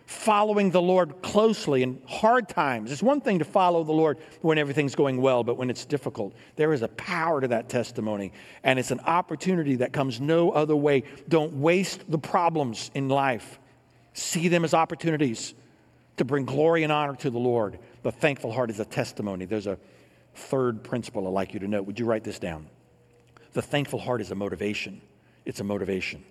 following 0.09 0.71
the 0.71 0.81
Lord 0.81 1.21
closely 1.21 1.83
in 1.83 2.01
hard 2.07 2.49
times. 2.49 2.91
It's 2.91 3.03
one 3.03 3.21
thing 3.21 3.37
to 3.39 3.45
follow 3.45 3.83
the 3.83 3.91
Lord 3.91 4.17
when 4.41 4.57
everything's 4.57 4.95
going 4.95 5.21
well, 5.21 5.43
but 5.43 5.55
when 5.55 5.69
it's 5.69 5.85
difficult, 5.85 6.33
there 6.55 6.73
is 6.73 6.81
a 6.81 6.87
power 6.87 7.39
to 7.39 7.47
that 7.49 7.69
testimony. 7.69 8.33
And 8.63 8.79
it's 8.79 8.89
an 8.89 9.01
opportunity 9.01 9.75
that 9.75 9.93
comes 9.93 10.19
no 10.19 10.49
other 10.49 10.75
way. 10.75 11.03
Don't 11.27 11.53
waste 11.61 12.09
the 12.09 12.17
problems 12.17 12.89
in 12.95 13.07
life, 13.07 13.59
see 14.13 14.47
them 14.47 14.63
as 14.63 14.73
opportunities 14.73 15.53
to 16.17 16.25
bring 16.25 16.43
glory 16.43 16.81
and 16.81 16.91
honor 16.91 17.15
to 17.17 17.29
the 17.29 17.37
Lord. 17.37 17.77
The 18.01 18.11
thankful 18.11 18.51
heart 18.51 18.71
is 18.71 18.79
a 18.79 18.85
testimony. 18.85 19.45
There's 19.45 19.67
a 19.67 19.77
third 20.33 20.83
principle 20.83 21.27
I'd 21.27 21.33
like 21.33 21.53
you 21.53 21.59
to 21.59 21.67
note. 21.67 21.85
Would 21.85 21.99
you 21.99 22.05
write 22.05 22.23
this 22.23 22.39
down? 22.39 22.67
The 23.53 23.61
thankful 23.61 23.99
heart 23.99 24.21
is 24.21 24.31
a 24.31 24.35
motivation. 24.35 25.01
It's 25.49 25.59
a 25.59 25.63
motivation. 25.63 26.23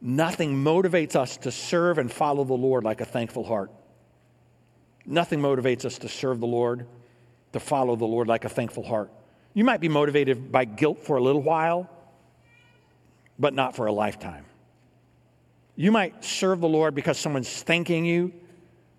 Nothing 0.00 0.62
motivates 0.62 1.16
us 1.16 1.36
to 1.38 1.50
serve 1.50 1.98
and 1.98 2.10
follow 2.10 2.44
the 2.44 2.54
Lord 2.54 2.84
like 2.84 3.00
a 3.00 3.04
thankful 3.04 3.42
heart. 3.42 3.72
Nothing 5.04 5.40
motivates 5.40 5.84
us 5.84 5.98
to 5.98 6.08
serve 6.08 6.38
the 6.38 6.46
Lord, 6.46 6.86
to 7.52 7.58
follow 7.58 7.96
the 7.96 8.04
Lord 8.04 8.28
like 8.28 8.44
a 8.44 8.48
thankful 8.48 8.84
heart. 8.84 9.10
You 9.54 9.64
might 9.64 9.80
be 9.80 9.88
motivated 9.88 10.52
by 10.52 10.66
guilt 10.66 11.02
for 11.02 11.16
a 11.16 11.20
little 11.20 11.42
while, 11.42 11.90
but 13.40 13.54
not 13.54 13.74
for 13.74 13.86
a 13.86 13.92
lifetime. 13.92 14.44
You 15.74 15.90
might 15.90 16.24
serve 16.24 16.60
the 16.60 16.68
Lord 16.68 16.94
because 16.94 17.18
someone's 17.18 17.64
thanking 17.64 18.04
you 18.04 18.32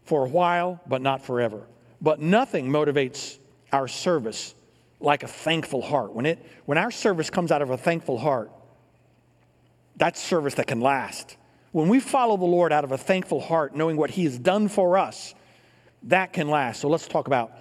for 0.04 0.26
a 0.26 0.30
while, 0.30 0.82
but 0.86 1.02
not 1.02 1.24
forever. 1.24 1.62
But 2.02 2.20
nothing 2.20 2.68
motivates 2.68 3.38
our 3.72 3.88
service 3.88 4.54
like 5.04 5.24
a 5.24 5.28
thankful 5.28 5.82
heart. 5.82 6.14
When, 6.14 6.26
it, 6.26 6.44
when 6.66 6.78
our 6.78 6.90
service 6.92 7.30
comes 7.30 7.52
out 7.52 7.62
of 7.62 7.70
a 7.70 7.78
thankful 7.78 8.18
heart, 8.18 8.52
that's 9.96 10.20
service 10.20 10.56
that 10.56 10.68
can 10.68 10.80
last. 10.80 11.38
When 11.72 11.90
we 11.90 12.00
follow 12.00 12.38
the 12.38 12.46
Lord 12.46 12.72
out 12.72 12.84
of 12.84 12.92
a 12.92 12.98
thankful 12.98 13.42
heart, 13.42 13.76
knowing 13.76 13.98
what 13.98 14.12
He 14.12 14.24
has 14.24 14.40
done 14.40 14.68
for 14.68 14.98
us, 14.98 15.36
that 16.04 16.34
can 16.34 16.48
last. 16.48 16.82
So 16.82 16.88
let's 16.88 17.08
talk 17.08 17.28
about 17.28 17.52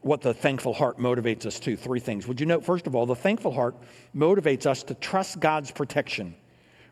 what 0.00 0.20
the 0.20 0.34
thankful 0.34 0.72
heart 0.72 0.98
motivates 0.98 1.46
us 1.46 1.60
to. 1.60 1.76
Three 1.76 2.00
things. 2.00 2.26
Would 2.26 2.40
you 2.40 2.46
note, 2.46 2.64
first 2.64 2.86
of 2.86 2.94
all, 2.94 3.06
the 3.06 3.14
thankful 3.14 3.52
heart 3.52 3.76
motivates 4.16 4.66
us 4.66 4.82
to 4.84 4.94
trust 4.94 5.40
God's 5.40 5.70
protection. 5.70 6.34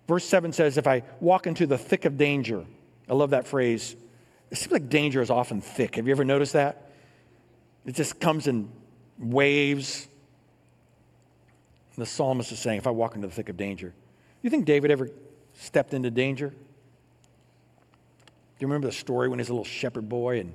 Verse 0.09 0.25
7 0.25 0.53
says, 0.53 0.79
If 0.79 0.87
I 0.87 1.03
walk 1.21 1.47
into 1.47 1.67
the 1.67 1.79
thick 1.79 2.05
of 2.05 2.17
danger, 2.17 2.65
I 3.09 3.15
love 3.15 3.31
that 3.31 3.47
phrase. 3.47 3.97
It 4.51 4.57
seems 4.57 4.73
like 4.73 4.89
danger 4.89 5.23
is 5.23 5.31
often 5.31 5.61
thick. 5.61 5.97
Have 5.97 6.07
you 6.07 6.13
ever 6.13 6.25
noticed 6.25 6.55
that? 6.55 6.91
It 7.85 7.95
just 7.95 8.21
comes 8.21 8.47
in 8.47 8.71
waves. 9.23 10.09
The 11.97 12.07
psalmist 12.07 12.53
is 12.53 12.59
saying, 12.59 12.79
If 12.79 12.87
I 12.87 12.91
walk 12.91 13.15
into 13.15 13.29
the 13.29 13.35
thick 13.35 13.49
of 13.49 13.57
danger, 13.57 13.95
you 14.43 14.51
think 14.51 14.65
David 14.65 14.91
ever 14.91 15.11
stepped 15.55 15.95
into 15.95 16.11
danger? 16.11 16.49
Do 16.51 16.57
you 18.59 18.67
remember 18.67 18.89
the 18.89 18.93
story 18.93 19.29
when 19.29 19.39
he 19.39 19.43
was 19.43 19.49
a 19.49 19.53
little 19.53 19.65
shepherd 19.65 20.09
boy 20.09 20.41
and 20.41 20.55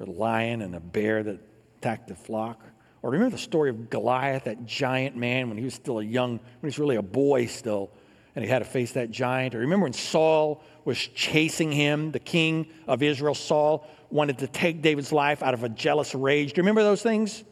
a 0.00 0.10
lion 0.10 0.62
and 0.62 0.74
a 0.74 0.80
bear 0.80 1.22
that 1.22 1.38
attacked 1.78 2.08
the 2.08 2.14
flock? 2.14 2.60
Or 3.02 3.10
remember 3.10 3.36
the 3.36 3.42
story 3.42 3.70
of 3.70 3.88
Goliath, 3.88 4.44
that 4.44 4.66
giant 4.66 5.16
man, 5.16 5.48
when 5.48 5.56
he 5.56 5.64
was 5.64 5.74
still 5.74 6.00
a 6.00 6.04
young, 6.04 6.32
when 6.32 6.40
he 6.60 6.66
was 6.66 6.78
really 6.78 6.96
a 6.96 7.02
boy 7.02 7.46
still, 7.46 7.90
and 8.36 8.44
he 8.44 8.50
had 8.50 8.60
to 8.60 8.64
face 8.64 8.92
that 8.92 9.10
giant? 9.10 9.54
Or 9.54 9.58
remember 9.58 9.84
when 9.84 9.92
Saul 9.92 10.62
was 10.84 10.98
chasing 10.98 11.72
him, 11.72 12.12
the 12.12 12.18
king 12.18 12.66
of 12.86 13.02
Israel, 13.02 13.34
Saul 13.34 13.86
wanted 14.10 14.38
to 14.38 14.46
take 14.46 14.82
David's 14.82 15.12
life 15.12 15.42
out 15.42 15.54
of 15.54 15.64
a 15.64 15.68
jealous 15.68 16.14
rage? 16.14 16.52
Do 16.52 16.58
you 16.58 16.62
remember 16.62 16.82
those 16.82 17.02
things? 17.02 17.44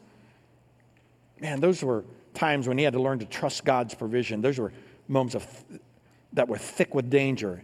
Man, 1.41 1.59
those 1.59 1.83
were 1.83 2.05
times 2.33 2.67
when 2.67 2.77
he 2.77 2.83
had 2.83 2.93
to 2.93 3.01
learn 3.01 3.19
to 3.19 3.25
trust 3.25 3.65
God's 3.65 3.95
provision. 3.95 4.41
Those 4.41 4.59
were 4.59 4.71
moments 5.07 5.35
of, 5.35 5.65
that 6.33 6.47
were 6.47 6.57
thick 6.57 6.93
with 6.93 7.09
danger. 7.09 7.63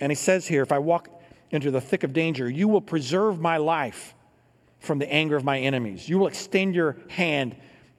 And 0.00 0.10
he 0.10 0.16
says 0.16 0.46
here, 0.46 0.62
if 0.62 0.72
I 0.72 0.78
walk 0.78 1.08
into 1.50 1.70
the 1.70 1.80
thick 1.80 2.02
of 2.04 2.12
danger, 2.12 2.48
you 2.48 2.68
will 2.68 2.80
preserve 2.80 3.40
my 3.40 3.56
life 3.56 4.14
from 4.78 4.98
the 4.98 5.12
anger 5.12 5.36
of 5.36 5.44
my 5.44 5.58
enemies. 5.58 6.08
You 6.08 6.18
will 6.18 6.26
extend 6.26 6.74
your 6.74 6.96
hand, 7.08 7.56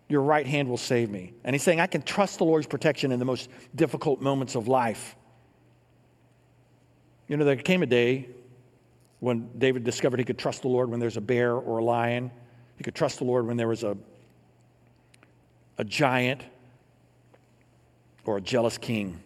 your 0.09 0.21
right 0.21 0.45
hand 0.45 0.67
will 0.67 0.77
save 0.77 1.09
me. 1.09 1.33
And 1.43 1.53
he's 1.53 1.63
saying, 1.63 1.79
I 1.79 1.87
can 1.87 2.01
trust 2.01 2.39
the 2.39 2.45
Lord's 2.45 2.67
protection 2.67 3.11
in 3.11 3.19
the 3.19 3.25
most 3.25 3.49
difficult 3.75 4.21
moments 4.21 4.55
of 4.55 4.67
life. 4.67 5.15
You 7.27 7.37
know, 7.37 7.45
there 7.45 7.55
came 7.55 7.83
a 7.83 7.85
day 7.87 8.29
when 9.19 9.49
David 9.57 9.83
discovered 9.83 10.19
he 10.19 10.25
could 10.25 10.39
trust 10.39 10.63
the 10.63 10.67
Lord 10.67 10.89
when 10.89 10.99
there's 10.99 11.17
a 11.17 11.21
bear 11.21 11.55
or 11.55 11.77
a 11.77 11.83
lion. 11.83 12.31
He 12.77 12.83
could 12.83 12.95
trust 12.95 13.19
the 13.19 13.25
Lord 13.25 13.45
when 13.45 13.57
there 13.57 13.67
was 13.67 13.83
a, 13.83 13.95
a 15.77 15.83
giant 15.83 16.43
or 18.25 18.37
a 18.37 18.41
jealous 18.41 18.77
king, 18.77 19.21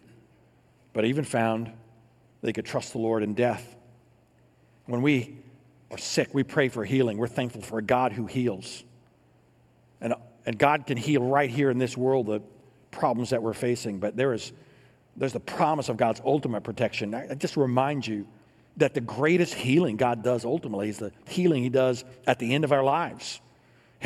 but 0.92 1.04
even 1.04 1.24
found 1.24 1.70
they 2.42 2.52
could 2.52 2.64
trust 2.64 2.92
the 2.92 2.98
Lord 2.98 3.22
in 3.22 3.34
death. 3.34 3.76
When 4.86 5.02
we 5.02 5.36
are 5.90 5.98
sick, 5.98 6.32
we 6.32 6.42
pray 6.42 6.68
for 6.68 6.84
healing. 6.84 7.18
We're 7.18 7.26
thankful 7.26 7.62
for 7.62 7.78
a 7.78 7.82
God 7.82 8.12
who 8.12 8.26
heals. 8.26 8.84
And, 10.00 10.14
and 10.44 10.58
God 10.58 10.86
can 10.86 10.96
heal 10.96 11.22
right 11.22 11.50
here 11.50 11.70
in 11.70 11.78
this 11.78 11.96
world 11.96 12.26
the 12.26 12.42
problems 12.90 13.30
that 13.30 13.42
we're 13.42 13.52
facing, 13.52 13.98
but 13.98 14.16
there 14.16 14.32
is 14.32 14.52
there's 15.16 15.32
the 15.32 15.40
promise 15.40 15.88
of 15.88 15.96
God's 15.96 16.20
ultimate 16.24 16.62
protection. 16.62 17.14
I, 17.14 17.30
I 17.30 17.34
just 17.34 17.56
remind 17.56 18.06
you 18.06 18.26
that 18.76 18.92
the 18.92 19.00
greatest 19.00 19.54
healing 19.54 19.96
God 19.96 20.22
does 20.22 20.44
ultimately 20.44 20.90
is 20.90 20.98
the 20.98 21.12
healing 21.26 21.62
He 21.62 21.70
does 21.70 22.04
at 22.26 22.38
the 22.38 22.54
end 22.54 22.64
of 22.64 22.72
our 22.72 22.84
lives. 22.84 23.40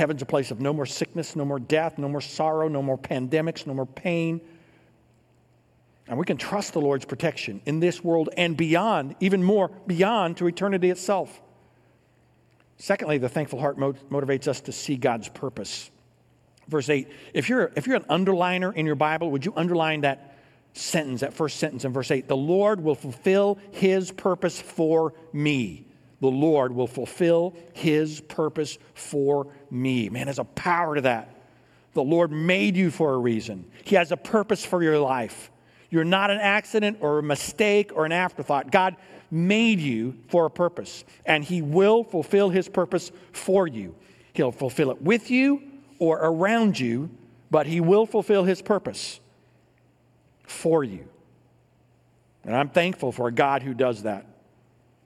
Heaven's 0.00 0.22
a 0.22 0.26
place 0.26 0.50
of 0.50 0.62
no 0.62 0.72
more 0.72 0.86
sickness, 0.86 1.36
no 1.36 1.44
more 1.44 1.58
death, 1.58 1.98
no 1.98 2.08
more 2.08 2.22
sorrow, 2.22 2.68
no 2.68 2.80
more 2.80 2.96
pandemics, 2.96 3.66
no 3.66 3.74
more 3.74 3.84
pain, 3.84 4.40
and 6.08 6.18
we 6.18 6.24
can 6.24 6.38
trust 6.38 6.72
the 6.72 6.80
Lord's 6.80 7.04
protection 7.04 7.60
in 7.66 7.80
this 7.80 8.02
world 8.02 8.30
and 8.34 8.56
beyond, 8.56 9.14
even 9.20 9.42
more 9.42 9.68
beyond 9.86 10.38
to 10.38 10.46
eternity 10.46 10.88
itself. 10.88 11.42
Secondly, 12.78 13.18
the 13.18 13.28
thankful 13.28 13.60
heart 13.60 13.76
motivates 13.78 14.48
us 14.48 14.62
to 14.62 14.72
see 14.72 14.96
God's 14.96 15.28
purpose. 15.28 15.90
Verse 16.66 16.88
8, 16.88 17.06
if 17.34 17.50
you're, 17.50 17.70
if 17.76 17.86
you're 17.86 17.96
an 17.96 18.04
underliner 18.04 18.74
in 18.74 18.86
your 18.86 18.94
Bible, 18.94 19.30
would 19.32 19.44
you 19.44 19.52
underline 19.54 20.00
that 20.00 20.38
sentence, 20.72 21.20
that 21.20 21.34
first 21.34 21.58
sentence 21.58 21.84
in 21.84 21.92
verse 21.92 22.10
8? 22.10 22.26
The 22.26 22.34
Lord 22.38 22.82
will 22.82 22.94
fulfill 22.94 23.58
his 23.72 24.10
purpose 24.12 24.58
for 24.62 25.12
me. 25.34 25.84
The 26.20 26.28
Lord 26.28 26.74
will 26.74 26.86
fulfill 26.86 27.54
his 27.72 28.20
purpose 28.20 28.78
for 28.94 29.48
me. 29.70 30.08
Man, 30.10 30.26
there's 30.26 30.38
a 30.38 30.44
power 30.44 30.96
to 30.96 31.00
that. 31.02 31.34
The 31.94 32.02
Lord 32.02 32.30
made 32.30 32.76
you 32.76 32.90
for 32.90 33.14
a 33.14 33.18
reason, 33.18 33.64
He 33.84 33.96
has 33.96 34.12
a 34.12 34.16
purpose 34.16 34.64
for 34.64 34.82
your 34.82 34.98
life. 34.98 35.50
You're 35.90 36.04
not 36.04 36.30
an 36.30 36.38
accident 36.38 36.98
or 37.00 37.18
a 37.18 37.22
mistake 37.22 37.90
or 37.92 38.06
an 38.06 38.12
afterthought. 38.12 38.70
God 38.70 38.94
made 39.28 39.80
you 39.80 40.16
for 40.28 40.46
a 40.46 40.50
purpose, 40.50 41.04
and 41.26 41.42
He 41.42 41.62
will 41.62 42.04
fulfill 42.04 42.48
His 42.48 42.68
purpose 42.68 43.10
for 43.32 43.66
you. 43.66 43.96
He'll 44.32 44.52
fulfill 44.52 44.92
it 44.92 45.02
with 45.02 45.30
you 45.30 45.62
or 45.98 46.18
around 46.18 46.78
you, 46.78 47.10
but 47.50 47.66
He 47.66 47.80
will 47.80 48.06
fulfill 48.06 48.44
His 48.44 48.62
purpose 48.62 49.18
for 50.44 50.84
you. 50.84 51.08
And 52.44 52.54
I'm 52.54 52.68
thankful 52.68 53.10
for 53.10 53.26
a 53.26 53.32
God 53.32 53.62
who 53.62 53.74
does 53.74 54.04
that. 54.04 54.26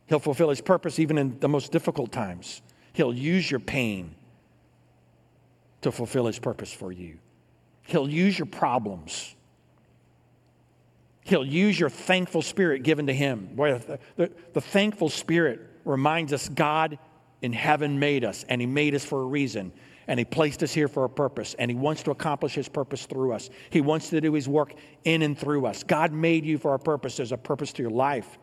He'll 0.06 0.18
fulfill 0.18 0.50
His 0.50 0.60
purpose 0.60 0.98
even 0.98 1.18
in 1.18 1.38
the 1.40 1.48
most 1.48 1.72
difficult 1.72 2.12
times. 2.12 2.62
He'll 2.92 3.14
use 3.14 3.50
your 3.50 3.60
pain 3.60 4.14
to 5.82 5.90
fulfill 5.90 6.26
His 6.26 6.38
purpose 6.38 6.72
for 6.72 6.92
you. 6.92 7.18
He'll 7.82 8.08
use 8.08 8.38
your 8.38 8.46
problems 8.46 9.34
He'll 11.24 11.46
use 11.46 11.80
your 11.80 11.88
thankful 11.88 12.42
spirit 12.42 12.82
given 12.82 13.06
to 13.06 13.14
Him. 13.14 13.48
Boy, 13.54 13.78
the, 13.78 13.98
the, 14.16 14.30
the, 14.52 14.60
thankful 14.60 15.08
spirit 15.08 15.60
reminds 15.84 16.34
us 16.34 16.48
God 16.50 16.98
in 17.40 17.52
heaven 17.52 17.98
made 17.98 18.24
us, 18.24 18.44
and 18.48 18.60
He 18.60 18.66
made 18.66 18.94
us 18.94 19.04
for 19.04 19.22
a 19.22 19.24
reason, 19.24 19.72
and 20.06 20.18
He 20.18 20.26
placed 20.26 20.62
us 20.62 20.72
here 20.72 20.86
for 20.86 21.04
a 21.04 21.08
purpose, 21.08 21.54
and 21.58 21.70
He 21.70 21.76
wants 21.76 22.02
to 22.02 22.10
accomplish 22.10 22.54
His 22.54 22.68
purpose 22.68 23.06
through 23.06 23.32
us. 23.32 23.48
He 23.70 23.80
wants 23.80 24.10
to 24.10 24.20
do 24.20 24.34
His 24.34 24.46
work 24.46 24.74
in 25.04 25.22
and 25.22 25.36
through 25.36 25.64
us. 25.64 25.82
God 25.82 26.12
made 26.12 26.44
you 26.44 26.58
for 26.58 26.74
a 26.74 26.78
purpose. 26.78 27.16
There's 27.16 27.32
a 27.32 27.38
purpose 27.38 27.72
to 27.72 27.82
your 27.82 27.90
life. 27.90 28.38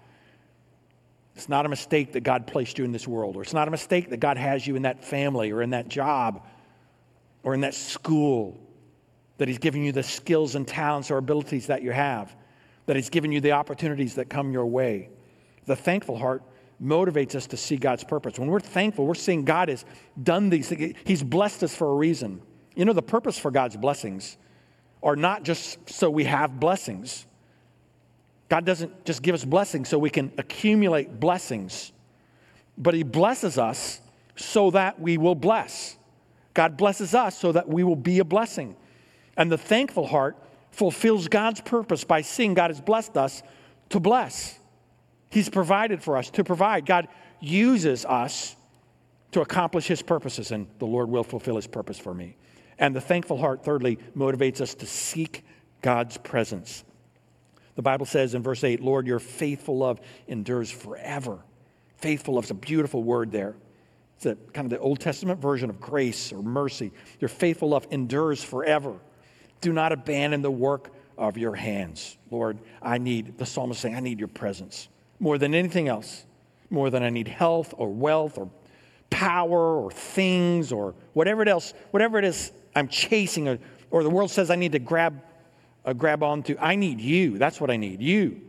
It's 1.41 1.49
not 1.49 1.65
a 1.65 1.69
mistake 1.69 2.13
that 2.13 2.21
God 2.21 2.47
placed 2.47 2.77
you 2.77 2.86
in 2.86 2.91
this 2.91 3.08
world, 3.08 3.36
or 3.36 3.41
it's 3.41 3.54
not 3.54 3.67
a 3.67 3.71
mistake 3.71 4.10
that 4.12 4.19
God 4.19 4.38
has 4.38 4.65
you 4.65 4.75
in 4.75 4.84
that 4.84 5.04
family, 5.04 5.51
or 5.51 5.62
in 5.62 5.71
that 5.71 5.88
job, 5.88 6.45
or 7.43 7.54
in 7.54 7.62
that 7.62 7.73
school, 7.73 8.60
that 9.38 9.47
He's 9.47 9.58
giving 9.58 9.84
you 9.84 9.91
the 9.91 10.04
skills 10.04 10.56
and 10.56 10.67
talents 10.67 11.12
or 11.12 11.17
abilities 11.17 11.67
that 11.67 11.82
you 11.82 11.91
have 11.91 12.36
that 12.86 12.95
He's 12.95 13.10
given 13.10 13.32
you 13.32 13.41
the 13.41 13.54
opportunities 13.54 14.15
that 14.15 14.30
come 14.30 14.51
your 14.51 14.65
way. 14.65 15.10
The 15.65 15.75
thankful 15.75 16.17
heart 16.17 16.43
motivates 16.84 17.36
us 17.36 17.47
to 17.47 17.58
see 17.58 17.77
God's 17.77 18.04
purpose. 18.04 18.39
When 18.39 18.49
we're 18.49 18.60
thankful, 18.60 19.06
we're 19.06 19.13
seeing 19.13 19.45
God 19.45 19.69
has 19.69 19.86
done 20.21 20.49
these 20.49 20.69
things. 20.69 20.95
He's 21.06 21.23
blessed 21.23 21.63
us 21.63 21.75
for 21.75 21.89
a 21.89 21.93
reason. 21.93 22.41
You 22.75 22.86
know, 22.86 22.93
the 22.93 23.01
purpose 23.01 23.38
for 23.38 23.51
God's 23.51 23.77
blessings 23.77 24.38
are 25.04 25.15
not 25.15 25.43
just 25.43 25.89
so 25.89 26.10
we 26.10 26.25
have 26.25 26.60
blessings. 26.60 27.25
God 28.52 28.66
doesn't 28.66 29.06
just 29.06 29.22
give 29.22 29.34
us 29.34 29.46
blessings 29.46 29.88
so 29.88 29.98
we 29.98 30.10
can 30.10 30.30
accumulate 30.38 31.22
blessings, 31.22 31.94
but 32.78 32.94
He 32.94 33.02
blesses 33.02 33.58
us 33.58 34.02
so 34.36 34.72
that 34.72 35.00
we 35.00 35.18
will 35.18 35.36
bless. 35.36 35.96
God 36.54 36.76
blesses 36.76 37.16
us 37.16 37.38
so 37.38 37.54
that 37.54 37.70
we 37.70 37.86
will 37.86 37.96
be 37.96 38.20
a 38.20 38.26
blessing. 38.26 38.76
And 39.38 39.50
the 39.50 39.58
thankful 39.58 40.06
heart 40.06 40.36
fulfills 40.70 41.30
God's 41.30 41.62
purpose 41.62 42.04
by 42.04 42.24
seeing 42.24 42.54
God 42.54 42.72
has 42.72 42.82
blessed 42.82 43.16
us 43.16 43.42
to 43.88 44.02
bless. 44.02 44.60
He's 45.30 45.48
provided 45.48 46.04
for 46.04 46.18
us 46.18 46.30
to 46.32 46.44
provide. 46.44 46.86
God 46.86 47.08
uses 47.40 48.04
us 48.04 48.58
to 49.32 49.40
accomplish 49.40 49.88
His 49.88 50.02
purposes, 50.02 50.52
and 50.52 50.68
the 50.80 50.88
Lord 50.88 51.08
will 51.08 51.24
fulfill 51.24 51.56
His 51.56 51.68
purpose 51.68 52.00
for 52.00 52.14
me. 52.14 52.36
And 52.78 52.94
the 52.94 53.00
thankful 53.00 53.38
heart, 53.38 53.64
thirdly, 53.64 53.98
motivates 54.14 54.60
us 54.60 54.74
to 54.76 54.86
seek 54.86 55.46
God's 55.82 56.18
presence. 56.18 56.84
The 57.75 57.81
Bible 57.81 58.05
says 58.05 58.34
in 58.34 58.43
verse 58.43 58.63
8, 58.63 58.81
Lord, 58.81 59.07
your 59.07 59.19
faithful 59.19 59.77
love 59.77 59.99
endures 60.27 60.69
forever. 60.69 61.39
Faithful 61.97 62.36
love 62.36 62.45
is 62.45 62.51
a 62.51 62.55
beautiful 62.55 63.03
word 63.03 63.31
there. 63.31 63.55
It's 64.17 64.25
a, 64.25 64.36
kind 64.53 64.65
of 64.65 64.69
the 64.71 64.79
Old 64.79 64.99
Testament 64.99 65.39
version 65.39 65.69
of 65.69 65.79
grace 65.79 66.31
or 66.31 66.41
mercy. 66.41 66.91
Your 67.19 67.29
faithful 67.29 67.69
love 67.69 67.88
endures 67.91 68.43
forever. 68.43 68.95
Do 69.62 69.73
not 69.73 69.91
abandon 69.91 70.41
the 70.41 70.51
work 70.51 70.91
of 71.17 71.38
your 71.38 71.55
hands. 71.55 72.17
Lord, 72.29 72.60
I 72.81 72.97
need, 72.97 73.38
the 73.38 73.45
psalmist 73.45 73.81
saying, 73.81 73.95
I 73.95 73.99
need 73.99 74.19
your 74.19 74.27
presence 74.27 74.89
more 75.21 75.38
than 75.38 75.53
anything 75.53 75.88
else, 75.88 76.25
more 76.71 76.89
than 76.89 77.03
I 77.03 77.10
need 77.10 77.27
health 77.27 77.75
or 77.77 77.89
wealth 77.89 78.38
or 78.39 78.49
power 79.12 79.77
or 79.77 79.91
things 79.91 80.71
or 80.71 80.95
whatever 81.13 81.43
it 81.43 81.47
else, 81.47 81.73
whatever 81.91 82.17
it 82.17 82.25
is 82.25 82.51
I'm 82.75 82.88
chasing, 82.88 83.47
or, 83.47 83.60
or 83.91 84.03
the 84.03 84.10
world 84.10 84.31
says 84.31 84.49
I 84.49 84.55
need 84.55 84.71
to 84.71 84.79
grab, 84.79 85.21
uh, 85.86 85.94
grab 85.94 86.24
onto. 86.24 86.56
I 86.60 86.76
need 86.76 87.02
you. 87.02 87.38
That's 87.38 87.60
what 87.60 87.70
I 87.70 87.78
need. 87.78 88.02
You. 88.02 88.41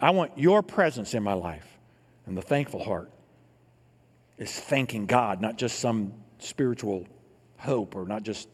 I 0.00 0.10
want 0.10 0.38
your 0.38 0.62
presence 0.62 1.14
in 1.14 1.22
my 1.22 1.34
life. 1.34 1.66
And 2.26 2.36
the 2.36 2.42
thankful 2.42 2.82
heart 2.82 3.10
is 4.38 4.52
thanking 4.52 5.06
God, 5.06 5.40
not 5.40 5.56
just 5.56 5.78
some 5.78 6.12
spiritual 6.38 7.06
hope 7.58 7.94
or 7.94 8.06
not 8.06 8.22
just 8.22 8.48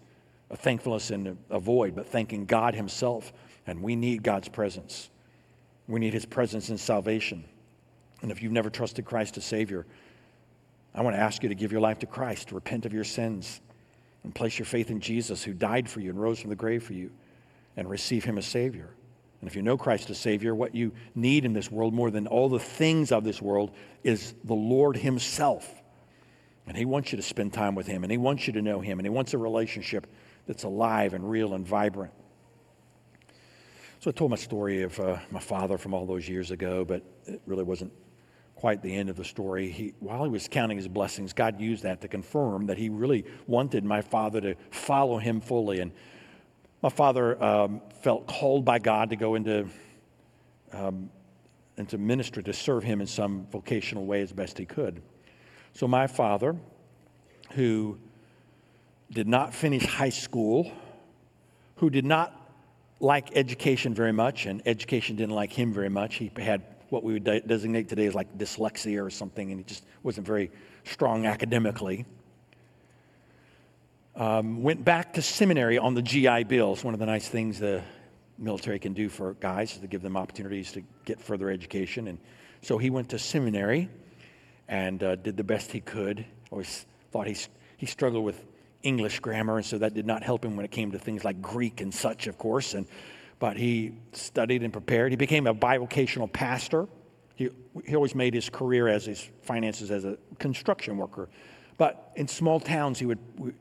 a 0.51 0.57
thankfulness 0.57 1.11
in 1.11 1.37
a 1.51 1.61
void, 1.61 1.95
but 1.95 2.07
thanking 2.07 2.47
God 2.47 2.75
Himself. 2.75 3.33
And 3.67 3.83
we 3.83 3.97
need 3.97 4.23
God's 4.23 4.49
presence. 4.49 5.11
We 5.89 6.01
need 6.01 6.15
his 6.15 6.27
presence 6.27 6.71
in 6.71 6.79
salvation. 6.79 7.45
And 8.23 8.31
if 8.31 8.43
you've 8.43 8.53
never 8.53 8.71
trusted 8.71 9.05
Christ 9.05 9.37
as 9.37 9.45
Savior, 9.45 9.87
I 10.95 11.03
want 11.03 11.15
to 11.15 11.21
ask 11.21 11.43
you 11.43 11.49
to 11.49 11.55
give 11.55 11.71
your 11.71 11.81
life 11.81 11.99
to 12.01 12.07
Christ, 12.07 12.49
to 12.49 12.55
repent 12.55 12.87
of 12.87 12.93
your 12.93 13.05
sins, 13.05 13.61
and 14.25 14.35
place 14.35 14.59
your 14.59 14.67
faith 14.67 14.91
in 14.91 15.01
Jesus 15.01 15.45
who 15.45 15.53
died 15.53 15.89
for 15.89 16.01
you 16.01 16.11
and 16.11 16.21
rose 16.21 16.41
from 16.41 16.51
the 16.51 16.57
grave 16.57 16.83
for 16.83 16.95
you, 16.95 17.11
and 17.77 17.89
receive 17.89 18.25
him 18.25 18.39
as 18.39 18.47
Savior. 18.47 18.95
And 19.41 19.49
if 19.49 19.55
you 19.55 19.63
know 19.63 19.77
Christ 19.77 20.11
as 20.11 20.19
Savior, 20.19 20.55
what 20.55 20.75
you 20.75 20.93
need 21.15 21.45
in 21.45 21.53
this 21.53 21.71
world 21.71 21.93
more 21.93 22.11
than 22.11 22.27
all 22.27 22.49
the 22.49 22.59
things 22.59 23.13
of 23.13 23.23
this 23.23 23.41
world 23.41 23.71
is 24.03 24.35
the 24.45 24.55
Lord 24.55 24.97
Himself. 24.97 25.83
And 26.67 26.77
He 26.77 26.85
wants 26.85 27.13
you 27.13 27.17
to 27.17 27.23
spend 27.23 27.53
time 27.53 27.75
with 27.75 27.87
Him, 27.87 28.03
and 28.03 28.11
He 28.11 28.19
wants 28.19 28.47
you 28.47 28.55
to 28.55 28.63
know 28.63 28.81
Him, 28.81 28.99
and 28.99 29.07
He 29.07 29.11
wants 29.11 29.35
a 29.35 29.39
relationship 29.39 30.07
that's 30.47 30.65
alive 30.65 31.13
and 31.13 31.29
real 31.29 31.55
and 31.55 31.67
vibrant. 31.67 32.13
So 34.01 34.11
I 34.11 34.13
told 34.13 34.31
my 34.31 34.37
story 34.37 34.83
of 34.83 34.99
uh, 34.99 35.19
my 35.31 35.41
father 35.41 35.79
from 35.79 35.93
all 35.93 36.07
those 36.07 36.29
years 36.29 36.51
ago, 36.51 36.85
but 36.85 37.03
it 37.27 37.41
really 37.47 37.65
wasn't 37.65 37.93
quite 38.55 38.83
the 38.83 38.95
end 38.95 39.11
of 39.11 39.17
the 39.17 39.25
story. 39.25 39.71
He, 39.71 39.95
while 40.01 40.25
he 40.25 40.31
was 40.31 40.49
counting 40.49 40.77
his 40.77 40.89
blessings, 40.89 41.33
God 41.33 41.61
used 41.61 41.83
that 41.83 42.01
to 42.01 42.09
confirm 42.09 42.67
that 42.67 42.79
he 42.79 42.89
really 42.89 43.25
wanted 43.47 43.85
my 43.85 44.01
father 44.01 44.41
to 44.41 44.55
follow 44.71 45.19
him 45.19 45.41
fully. 45.41 45.81
And 45.81 45.93
my 46.83 46.89
father 46.89 47.43
um, 47.43 47.81
felt 48.03 48.27
called 48.27 48.65
by 48.65 48.79
God 48.79 49.11
to 49.11 49.17
go 49.17 49.35
into, 49.35 49.67
um, 50.73 51.11
into 51.77 51.99
ministry 51.99 52.43
to 52.45 52.53
serve 52.53 52.85
him 52.85 53.01
in 53.01 53.07
some 53.07 53.47
vocational 53.51 54.07
way 54.07 54.23
as 54.23 54.33
best 54.33 54.59
he 54.59 54.67
could. 54.67 55.03
So 55.73 55.89
my 55.89 56.07
father, 56.07 56.57
who 57.53 57.99
did 59.11 59.29
not 59.29 59.55
finish 59.55 59.85
high 59.85 60.11
school, 60.11 60.71
who 61.77 61.91
did 61.91 62.05
not 62.05 62.33
like 63.01 63.37
education 63.37 63.95
very 63.95 64.13
much, 64.13 64.47
and 64.47 64.63
education 64.67 65.17
didn't 65.17 65.35
like 65.35 65.53
him 65.53 65.73
very 65.73 65.91
much. 65.91 66.17
He 66.17 66.31
had 66.37 66.63
what 66.89 67.03
we 67.03 67.13
would 67.13 67.25
de- 67.25 67.41
designate 67.41 67.89
today 67.89 68.07
as 68.07 68.15
like 68.15 68.39
dyslexia 68.39 69.05
or 69.05 69.11
something, 69.11 69.51
and 69.51 69.61
he 69.61 69.65
just 69.65 69.85
wasn't 70.03 70.27
very 70.27 70.51
strong 70.85 71.27
academically. 71.27 72.07
Um, 74.17 74.63
went 74.63 74.83
back 74.83 75.13
to 75.15 75.23
seminary 75.23 75.77
on 75.77 75.93
the 75.93 76.01
GI 76.01 76.45
Bill. 76.45 76.73
It's 76.73 76.83
one 76.83 76.95
of 76.95 77.01
the 77.01 77.05
nice 77.05 77.29
things 77.29 77.59
the 77.59 77.83
military 78.39 78.79
can 78.79 78.95
do 78.95 79.11
for 79.11 79.35
guys 79.35 79.75
is 79.75 79.81
to 79.81 79.87
give 79.87 80.01
them 80.01 80.17
opportunities 80.17 80.73
to 80.73 80.83
get 81.05 81.21
further 81.21 81.51
education. 81.51 82.09
And 82.09 82.19
so 82.63 82.79
he 82.79 82.89
went 82.89 83.11
to 83.11 83.19
seminary 83.19 83.91
and 84.69 85.03
uh, 85.03 85.17
did 85.17 85.37
the 85.37 85.45
best 85.45 85.71
he 85.71 85.83
could. 85.83 86.25
Always 86.51 86.87
thought 87.11 87.27
he, 87.27 87.37
he 87.77 87.85
struggled 87.85 88.25
with 88.25 88.43
English 88.83 89.21
grammar, 89.21 89.59
and 89.59 89.67
so 89.67 89.77
that 89.77 89.93
did 89.93 90.07
not 90.07 90.23
help 90.23 90.43
him 90.43 90.57
when 90.57 90.65
it 90.65 90.71
came 90.71 90.93
to 90.93 90.99
things 90.99 91.23
like 91.23 91.43
Greek 91.43 91.83
and 91.83 91.93
such, 91.93 92.27
of 92.27 92.39
course. 92.39 92.73
And, 92.73 92.87
but 93.39 93.59
he 93.59 93.97
studied 94.13 94.63
and 94.63 94.73
prepared. 94.73 95.13
He 95.13 95.17
became 95.17 95.47
a 95.47 95.55
bivocational 95.55 96.33
pastor. 96.33 96.89
He, 97.35 97.51
he 97.85 97.95
always 97.95 98.15
made 98.15 98.33
his 98.33 98.49
career 98.49 98.89
as 98.89 99.05
his 99.05 99.29
finances 99.43 99.91
as 99.91 100.07
a 100.07 100.17
construction 100.39 100.97
worker. 100.97 101.29
But 101.79 102.13
in 102.17 102.29
small 102.29 102.61
towns, 102.61 102.99
he 102.99 103.07
would 103.07 103.19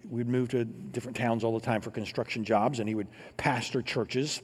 we'd 0.09 0.27
move 0.27 0.49
to 0.49 0.63
different 0.63 1.17
towns 1.17 1.43
all 1.43 1.57
the 1.57 1.65
time 1.65 1.81
for 1.81 1.91
construction 1.91 2.43
jobs, 2.43 2.79
and 2.79 2.87
he 2.87 2.95
would 2.95 3.07
pastor 3.35 3.81
churches, 3.81 4.41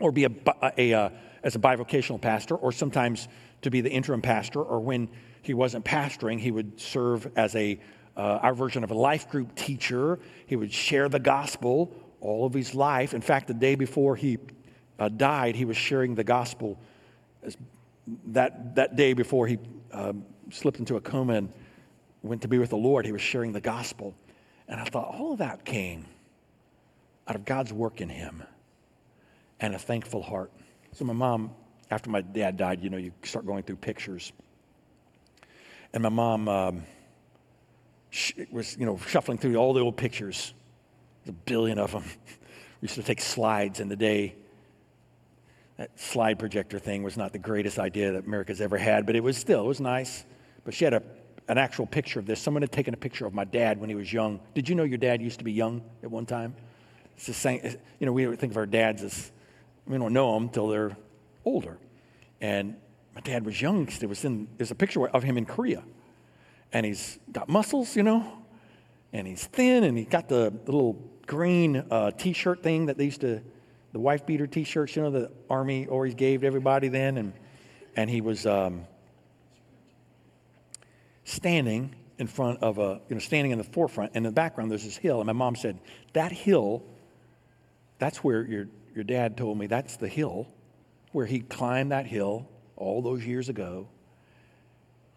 or 0.00 0.10
be 0.10 0.24
a, 0.24 0.30
a, 0.76 0.92
a 0.92 1.12
as 1.42 1.54
a 1.54 1.58
bivocational 1.58 2.20
pastor, 2.20 2.56
or 2.56 2.72
sometimes 2.72 3.28
to 3.62 3.70
be 3.70 3.80
the 3.80 3.90
interim 3.90 4.22
pastor, 4.22 4.62
or 4.62 4.80
when 4.80 5.08
he 5.42 5.54
wasn't 5.54 5.84
pastoring, 5.84 6.38
he 6.38 6.50
would 6.50 6.80
serve 6.80 7.30
as 7.36 7.54
a 7.54 7.78
uh, 8.16 8.38
our 8.42 8.54
version 8.54 8.84
of 8.84 8.90
a 8.90 8.94
life 8.94 9.28
group 9.30 9.54
teacher. 9.54 10.18
He 10.46 10.56
would 10.56 10.72
share 10.72 11.08
the 11.08 11.20
gospel 11.20 11.92
all 12.20 12.44
of 12.44 12.52
his 12.52 12.74
life. 12.74 13.14
In 13.14 13.20
fact, 13.20 13.46
the 13.46 13.54
day 13.54 13.76
before 13.76 14.16
he 14.16 14.38
uh, 14.98 15.08
died, 15.08 15.56
he 15.56 15.64
was 15.64 15.76
sharing 15.76 16.14
the 16.14 16.24
gospel. 16.24 16.78
that, 18.26 18.74
that 18.74 18.96
day 18.96 19.12
before 19.12 19.46
he 19.46 19.58
um, 19.92 20.24
slipped 20.50 20.78
into 20.78 20.96
a 20.96 21.00
coma 21.00 21.34
and 21.34 21.52
went 22.22 22.42
to 22.42 22.48
be 22.48 22.58
with 22.58 22.70
the 22.70 22.76
Lord, 22.76 23.06
he 23.06 23.12
was 23.12 23.22
sharing 23.22 23.52
the 23.52 23.60
gospel. 23.60 24.14
And 24.68 24.80
I 24.80 24.84
thought, 24.84 25.14
all 25.14 25.32
of 25.32 25.38
that 25.38 25.64
came 25.64 26.06
out 27.26 27.36
of 27.36 27.44
God's 27.44 27.72
work 27.72 28.00
in 28.00 28.08
him 28.08 28.42
and 29.58 29.74
a 29.74 29.78
thankful 29.78 30.22
heart. 30.22 30.52
So, 30.92 31.04
my 31.04 31.12
mom, 31.12 31.52
after 31.90 32.10
my 32.10 32.20
dad 32.20 32.56
died, 32.56 32.82
you 32.82 32.90
know, 32.90 32.96
you 32.96 33.12
start 33.22 33.46
going 33.46 33.62
through 33.62 33.76
pictures. 33.76 34.32
And 35.92 36.02
my 36.02 36.08
mom, 36.08 36.48
um, 36.48 36.82
was, 38.50 38.76
you 38.76 38.86
know, 38.86 38.98
shuffling 39.06 39.38
through 39.38 39.56
all 39.56 39.72
the 39.72 39.80
old 39.80 39.96
pictures. 39.96 40.52
There's 41.24 41.30
a 41.30 41.40
billion 41.44 41.78
of 41.78 41.92
them. 41.92 42.04
We 42.80 42.86
used 42.86 42.94
to 42.94 43.02
take 43.02 43.20
slides 43.20 43.78
in 43.78 43.88
the 43.88 43.96
day. 43.96 44.36
That 45.76 46.00
slide 46.00 46.38
projector 46.38 46.78
thing 46.78 47.02
was 47.02 47.18
not 47.18 47.30
the 47.30 47.38
greatest 47.38 47.78
idea 47.78 48.12
that 48.12 48.24
America's 48.24 48.62
ever 48.62 48.78
had, 48.78 49.04
but 49.04 49.16
it 49.16 49.22
was 49.22 49.36
still, 49.36 49.64
it 49.64 49.68
was 49.68 49.82
nice. 49.82 50.24
But 50.64 50.72
she 50.72 50.84
had 50.84 50.94
a, 50.94 51.02
an 51.50 51.58
actual 51.58 51.84
picture 51.84 52.20
of 52.20 52.26
this. 52.26 52.40
Someone 52.40 52.62
had 52.62 52.70
taken 52.70 52.94
a 52.94 52.96
picture 52.96 53.26
of 53.26 53.34
my 53.34 53.44
dad 53.44 53.80
when 53.80 53.90
he 53.90 53.96
was 53.96 54.12
young. 54.12 54.40
Did 54.54 54.68
you 54.68 54.74
know 54.74 54.84
your 54.84 54.98
dad 54.98 55.20
used 55.20 55.38
to 55.38 55.44
be 55.44 55.52
young 55.52 55.82
at 56.02 56.10
one 56.10 56.24
time? 56.24 56.54
It's 57.16 57.26
the 57.26 57.34
same, 57.34 57.60
you 57.98 58.06
know, 58.06 58.12
we 58.12 58.24
think 58.36 58.52
of 58.52 58.56
our 58.56 58.66
dads 58.66 59.02
as, 59.02 59.32
we 59.86 59.98
don't 59.98 60.12
know 60.12 60.34
them 60.34 60.44
until 60.44 60.68
they're 60.68 60.96
older. 61.44 61.78
And 62.40 62.76
my 63.14 63.20
dad 63.20 63.44
was 63.44 63.60
young. 63.60 63.86
There 63.86 64.08
was 64.08 64.24
in, 64.24 64.46
there's 64.56 64.70
a 64.70 64.76
picture 64.76 65.06
of 65.08 65.22
him 65.24 65.36
in 65.36 65.44
Korea 65.44 65.82
and 66.72 66.86
he's 66.86 67.18
got 67.32 67.48
muscles, 67.48 67.96
you 67.96 68.02
know, 68.02 68.24
and 69.12 69.26
he's 69.26 69.44
thin, 69.44 69.84
and 69.84 69.98
he's 69.98 70.08
got 70.08 70.28
the, 70.28 70.52
little 70.66 71.02
green 71.26 71.84
uh, 71.90 72.12
T-shirt 72.12 72.62
thing 72.62 72.86
that 72.86 72.96
they 72.96 73.06
used 73.06 73.22
to, 73.22 73.42
the 73.92 73.98
wife 73.98 74.24
beater 74.24 74.46
T-shirts, 74.46 74.94
you 74.94 75.02
know, 75.02 75.10
the 75.10 75.30
army 75.48 75.86
always 75.88 76.14
gave 76.14 76.44
everybody 76.44 76.88
then, 76.88 77.18
and 77.18 77.32
and 77.96 78.08
he 78.08 78.20
was 78.20 78.46
um, 78.46 78.86
standing 81.30 81.94
in 82.18 82.26
front 82.26 82.62
of 82.62 82.78
a, 82.78 83.00
you 83.08 83.14
know, 83.14 83.20
standing 83.20 83.52
in 83.52 83.58
the 83.58 83.64
forefront, 83.64 84.12
and 84.14 84.26
in 84.26 84.30
the 84.30 84.34
background 84.34 84.70
there's 84.70 84.84
this 84.84 84.96
hill, 84.96 85.20
and 85.20 85.26
my 85.26 85.32
mom 85.32 85.56
said 85.56 85.78
that 86.12 86.32
hill, 86.32 86.82
that's 87.98 88.22
where 88.24 88.44
your 88.44 88.66
your 88.94 89.04
dad 89.04 89.36
told 89.36 89.56
me 89.56 89.66
that's 89.66 89.96
the 89.96 90.08
hill 90.08 90.48
where 91.12 91.26
he 91.26 91.40
climbed 91.40 91.92
that 91.92 92.06
hill 92.06 92.48
all 92.76 93.02
those 93.02 93.24
years 93.24 93.48
ago 93.48 93.88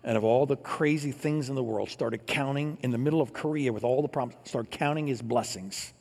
and 0.04 0.18
of 0.18 0.24
all 0.24 0.46
the 0.46 0.58
crazy 0.58 1.12
things 1.12 1.50
in 1.50 1.56
the 1.56 1.64
world, 1.64 1.90
started 1.90 2.28
counting 2.28 2.78
in 2.82 2.92
the 2.92 2.98
middle 2.98 3.22
of 3.22 3.32
Korea 3.32 3.72
with 3.72 3.84
all 3.84 4.02
the 4.02 4.10
problems, 4.10 4.38
started 4.44 4.70
counting 4.70 5.08
his 5.08 5.22
blessings. 5.22 5.94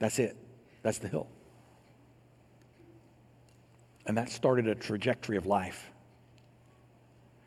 That's 0.00 0.18
it. 0.18 0.36
That's 0.82 0.98
the 0.98 1.08
hill. 1.08 1.28
And 4.06 4.18
that 4.18 4.28
started 4.28 4.66
a 4.66 4.74
trajectory 4.74 5.36
of 5.36 5.46
life. 5.46 5.90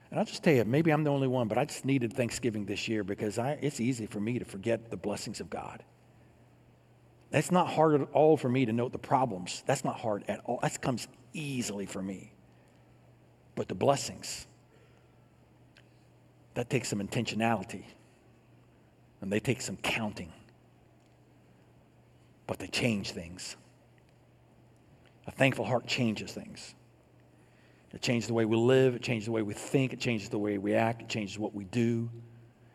And 0.10 0.20
I'll 0.20 0.26
just 0.26 0.44
tell 0.44 0.54
you, 0.54 0.64
maybe 0.64 0.92
I'm 0.92 1.04
the 1.04 1.10
only 1.10 1.28
one, 1.28 1.48
but 1.48 1.58
I 1.58 1.66
just 1.66 1.84
needed 1.84 2.14
Thanksgiving 2.14 2.66
this 2.66 2.88
year 2.88 3.04
because 3.04 3.38
I, 3.38 3.58
it's 3.62 3.80
easy 3.80 4.06
for 4.06 4.20
me 4.20 4.40
to 4.40 4.46
forget 4.46 4.90
the 4.90 4.98
blessings 4.98 5.40
of 5.40 5.50
God. 5.50 5.84
That's 7.30 7.52
not 7.52 7.68
hard 7.68 8.02
at 8.02 8.08
all 8.14 8.38
for 8.38 8.48
me 8.48 8.66
to 8.66 8.72
note 8.72 8.94
the 8.94 9.00
problems. 9.00 9.64
That's 9.66 9.84
not 9.84 10.00
hard 10.00 10.24
at 10.30 10.40
all. 10.46 10.60
That 10.62 10.82
comes 10.82 11.10
easily 11.34 11.86
for 11.86 12.02
me. 12.02 12.32
But 13.56 13.68
the 13.68 13.76
blessings, 13.76 14.48
that 16.54 16.70
takes 16.70 16.88
some 16.88 17.00
intentionality 17.00 17.84
and 19.20 19.32
they 19.32 19.40
take 19.40 19.62
some 19.62 19.78
counting. 19.78 20.32
But 22.46 22.60
they 22.60 22.68
change 22.68 23.12
things. 23.12 23.58
A 25.26 25.32
thankful 25.32 25.66
heart 25.66 25.86
changes 25.86 26.32
things. 26.32 26.76
It 27.94 28.02
changes 28.02 28.28
the 28.28 28.34
way 28.34 28.46
we 28.46 28.58
live, 28.58 28.96
it 28.96 29.02
changes 29.02 29.26
the 29.26 29.32
way 29.32 29.42
we 29.42 29.54
think, 29.54 29.94
it 29.94 30.00
changes 30.00 30.30
the 30.30 30.38
way 30.38 30.58
we 30.58 30.74
act, 30.74 31.02
it 31.02 31.10
changes 31.10 31.40
what 31.40 31.54
we 31.56 31.64
do, 31.66 32.10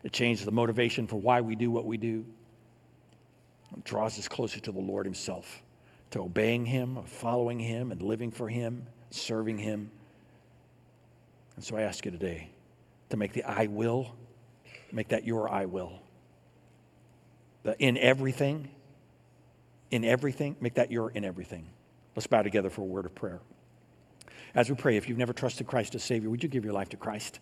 it 0.03 0.11
changes 0.11 0.43
the 0.45 0.51
motivation 0.51 1.07
for 1.07 1.17
why 1.17 1.41
we 1.41 1.55
do 1.55 1.69
what 1.69 1.85
we 1.85 1.97
do. 1.97 2.25
It 3.77 3.83
draws 3.83 4.17
us 4.17 4.27
closer 4.27 4.59
to 4.59 4.71
the 4.71 4.79
Lord 4.79 5.05
Himself, 5.05 5.61
to 6.11 6.21
obeying 6.21 6.65
Him, 6.65 6.99
following 7.05 7.59
Him, 7.59 7.91
and 7.91 8.01
living 8.01 8.31
for 8.31 8.49
Him, 8.49 8.87
serving 9.11 9.59
Him. 9.59 9.91
And 11.55 11.63
so 11.63 11.77
I 11.77 11.81
ask 11.81 12.03
you 12.05 12.11
today 12.11 12.49
to 13.09 13.17
make 13.17 13.33
the 13.33 13.43
I 13.43 13.67
will, 13.67 14.15
make 14.91 15.09
that 15.09 15.25
your 15.25 15.49
I 15.49 15.65
will. 15.65 16.01
The 17.63 17.77
in 17.79 17.97
everything, 17.97 18.69
in 19.91 20.03
everything, 20.03 20.55
make 20.59 20.73
that 20.73 20.91
your 20.91 21.11
in 21.11 21.23
everything. 21.23 21.69
Let's 22.15 22.27
bow 22.27 22.41
together 22.41 22.69
for 22.69 22.81
a 22.81 22.85
word 22.85 23.05
of 23.05 23.15
prayer. 23.15 23.39
As 24.55 24.69
we 24.69 24.75
pray, 24.75 24.97
if 24.97 25.09
you've 25.09 25.17
never 25.17 25.33
trusted 25.33 25.67
Christ 25.67 25.95
as 25.95 26.03
Savior, 26.03 26.29
would 26.29 26.43
you 26.43 26.49
give 26.49 26.63
your 26.63 26.73
life 26.73 26.89
to 26.89 26.97
Christ? 26.97 27.39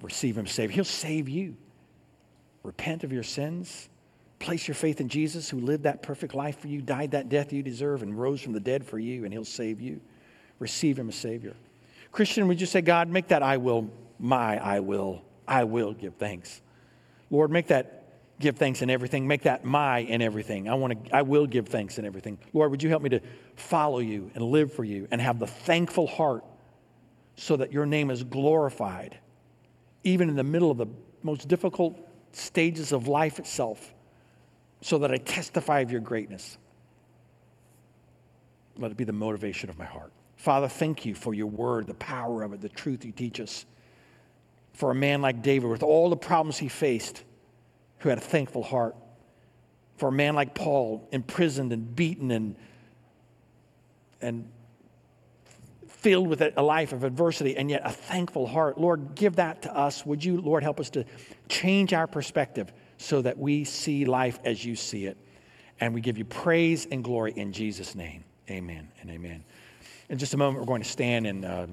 Receive 0.00 0.36
Him 0.38 0.46
Savior. 0.46 0.74
He'll 0.74 0.84
save 0.84 1.28
you. 1.28 1.56
Repent 2.62 3.04
of 3.04 3.12
your 3.12 3.24
sins. 3.24 3.88
Place 4.38 4.66
your 4.66 4.74
faith 4.74 5.00
in 5.00 5.08
Jesus, 5.08 5.48
who 5.48 5.60
lived 5.60 5.84
that 5.84 6.02
perfect 6.02 6.34
life 6.34 6.60
for 6.60 6.68
you, 6.68 6.82
died 6.82 7.12
that 7.12 7.28
death 7.28 7.52
you 7.52 7.62
deserve, 7.62 8.02
and 8.02 8.18
rose 8.18 8.40
from 8.40 8.52
the 8.52 8.60
dead 8.60 8.84
for 8.84 8.98
you, 8.98 9.24
and 9.24 9.32
He'll 9.32 9.44
save 9.44 9.80
you. 9.80 10.00
Receive 10.58 10.98
Him 10.98 11.08
as 11.08 11.14
Savior. 11.14 11.54
Christian, 12.10 12.48
would 12.48 12.60
you 12.60 12.66
say, 12.66 12.80
God, 12.80 13.08
make 13.08 13.28
that 13.28 13.42
I 13.42 13.56
will 13.56 13.90
my 14.22 14.56
I 14.56 14.80
will. 14.80 15.22
I 15.46 15.64
will 15.64 15.92
give 15.92 16.14
thanks. 16.14 16.62
Lord, 17.30 17.50
make 17.50 17.66
that 17.66 18.01
give 18.42 18.56
thanks 18.56 18.82
in 18.82 18.90
everything. 18.90 19.26
Make 19.26 19.42
that 19.42 19.64
my 19.64 19.98
in 19.98 20.20
everything. 20.20 20.68
I 20.68 20.74
want 20.74 21.06
to 21.06 21.16
I 21.16 21.22
will 21.22 21.46
give 21.46 21.68
thanks 21.68 21.98
in 21.98 22.04
everything. 22.04 22.38
Lord, 22.52 22.70
would 22.70 22.82
you 22.82 22.90
help 22.90 23.02
me 23.02 23.08
to 23.10 23.20
follow 23.56 24.00
you 24.00 24.30
and 24.34 24.44
live 24.44 24.72
for 24.72 24.84
you 24.84 25.08
and 25.10 25.20
have 25.20 25.38
the 25.38 25.46
thankful 25.46 26.06
heart 26.06 26.44
so 27.36 27.56
that 27.56 27.72
your 27.72 27.86
name 27.86 28.10
is 28.10 28.22
glorified 28.24 29.16
even 30.04 30.28
in 30.28 30.36
the 30.36 30.44
middle 30.44 30.70
of 30.70 30.78
the 30.78 30.86
most 31.22 31.48
difficult 31.48 31.98
stages 32.32 32.92
of 32.92 33.08
life 33.08 33.38
itself 33.38 33.94
so 34.80 34.98
that 34.98 35.12
I 35.12 35.16
testify 35.16 35.80
of 35.80 35.90
your 35.90 36.00
greatness. 36.00 36.58
Let 38.76 38.90
it 38.90 38.96
be 38.96 39.04
the 39.04 39.12
motivation 39.12 39.70
of 39.70 39.78
my 39.78 39.84
heart. 39.84 40.12
Father, 40.36 40.66
thank 40.66 41.06
you 41.06 41.14
for 41.14 41.34
your 41.34 41.46
word, 41.46 41.86
the 41.86 41.94
power 41.94 42.42
of 42.42 42.52
it, 42.52 42.60
the 42.60 42.68
truth 42.68 43.04
you 43.04 43.12
teach 43.12 43.38
us. 43.38 43.64
For 44.72 44.90
a 44.90 44.94
man 44.94 45.22
like 45.22 45.42
David, 45.42 45.70
with 45.70 45.82
all 45.82 46.10
the 46.10 46.16
problems 46.16 46.58
he 46.58 46.68
faced, 46.68 47.22
who 48.02 48.08
had 48.08 48.18
a 48.18 48.22
thankful 48.22 48.62
heart. 48.62 48.96
For 49.96 50.08
a 50.08 50.12
man 50.12 50.34
like 50.34 50.54
Paul, 50.54 51.08
imprisoned 51.12 51.72
and 51.72 51.94
beaten 51.94 52.30
and, 52.30 52.56
and 54.20 54.50
filled 55.88 56.26
with 56.26 56.42
a 56.42 56.62
life 56.62 56.92
of 56.92 57.04
adversity 57.04 57.56
and 57.56 57.70
yet 57.70 57.82
a 57.84 57.90
thankful 57.90 58.46
heart. 58.46 58.76
Lord, 58.76 59.14
give 59.14 59.36
that 59.36 59.62
to 59.62 59.76
us. 59.76 60.04
Would 60.04 60.24
you, 60.24 60.40
Lord, 60.40 60.64
help 60.64 60.80
us 60.80 60.90
to 60.90 61.04
change 61.48 61.92
our 61.92 62.08
perspective 62.08 62.72
so 62.98 63.22
that 63.22 63.38
we 63.38 63.64
see 63.64 64.04
life 64.04 64.40
as 64.44 64.64
you 64.64 64.74
see 64.74 65.06
it? 65.06 65.16
And 65.80 65.94
we 65.94 66.00
give 66.00 66.18
you 66.18 66.24
praise 66.24 66.86
and 66.90 67.04
glory 67.04 67.32
in 67.36 67.52
Jesus' 67.52 67.94
name. 67.94 68.24
Amen 68.50 68.88
and 69.00 69.10
amen. 69.10 69.44
In 70.08 70.18
just 70.18 70.34
a 70.34 70.36
moment, 70.36 70.60
we're 70.60 70.66
going 70.66 70.82
to 70.82 70.88
stand 70.88 71.26
and. 71.26 71.44
Uh, 71.44 71.66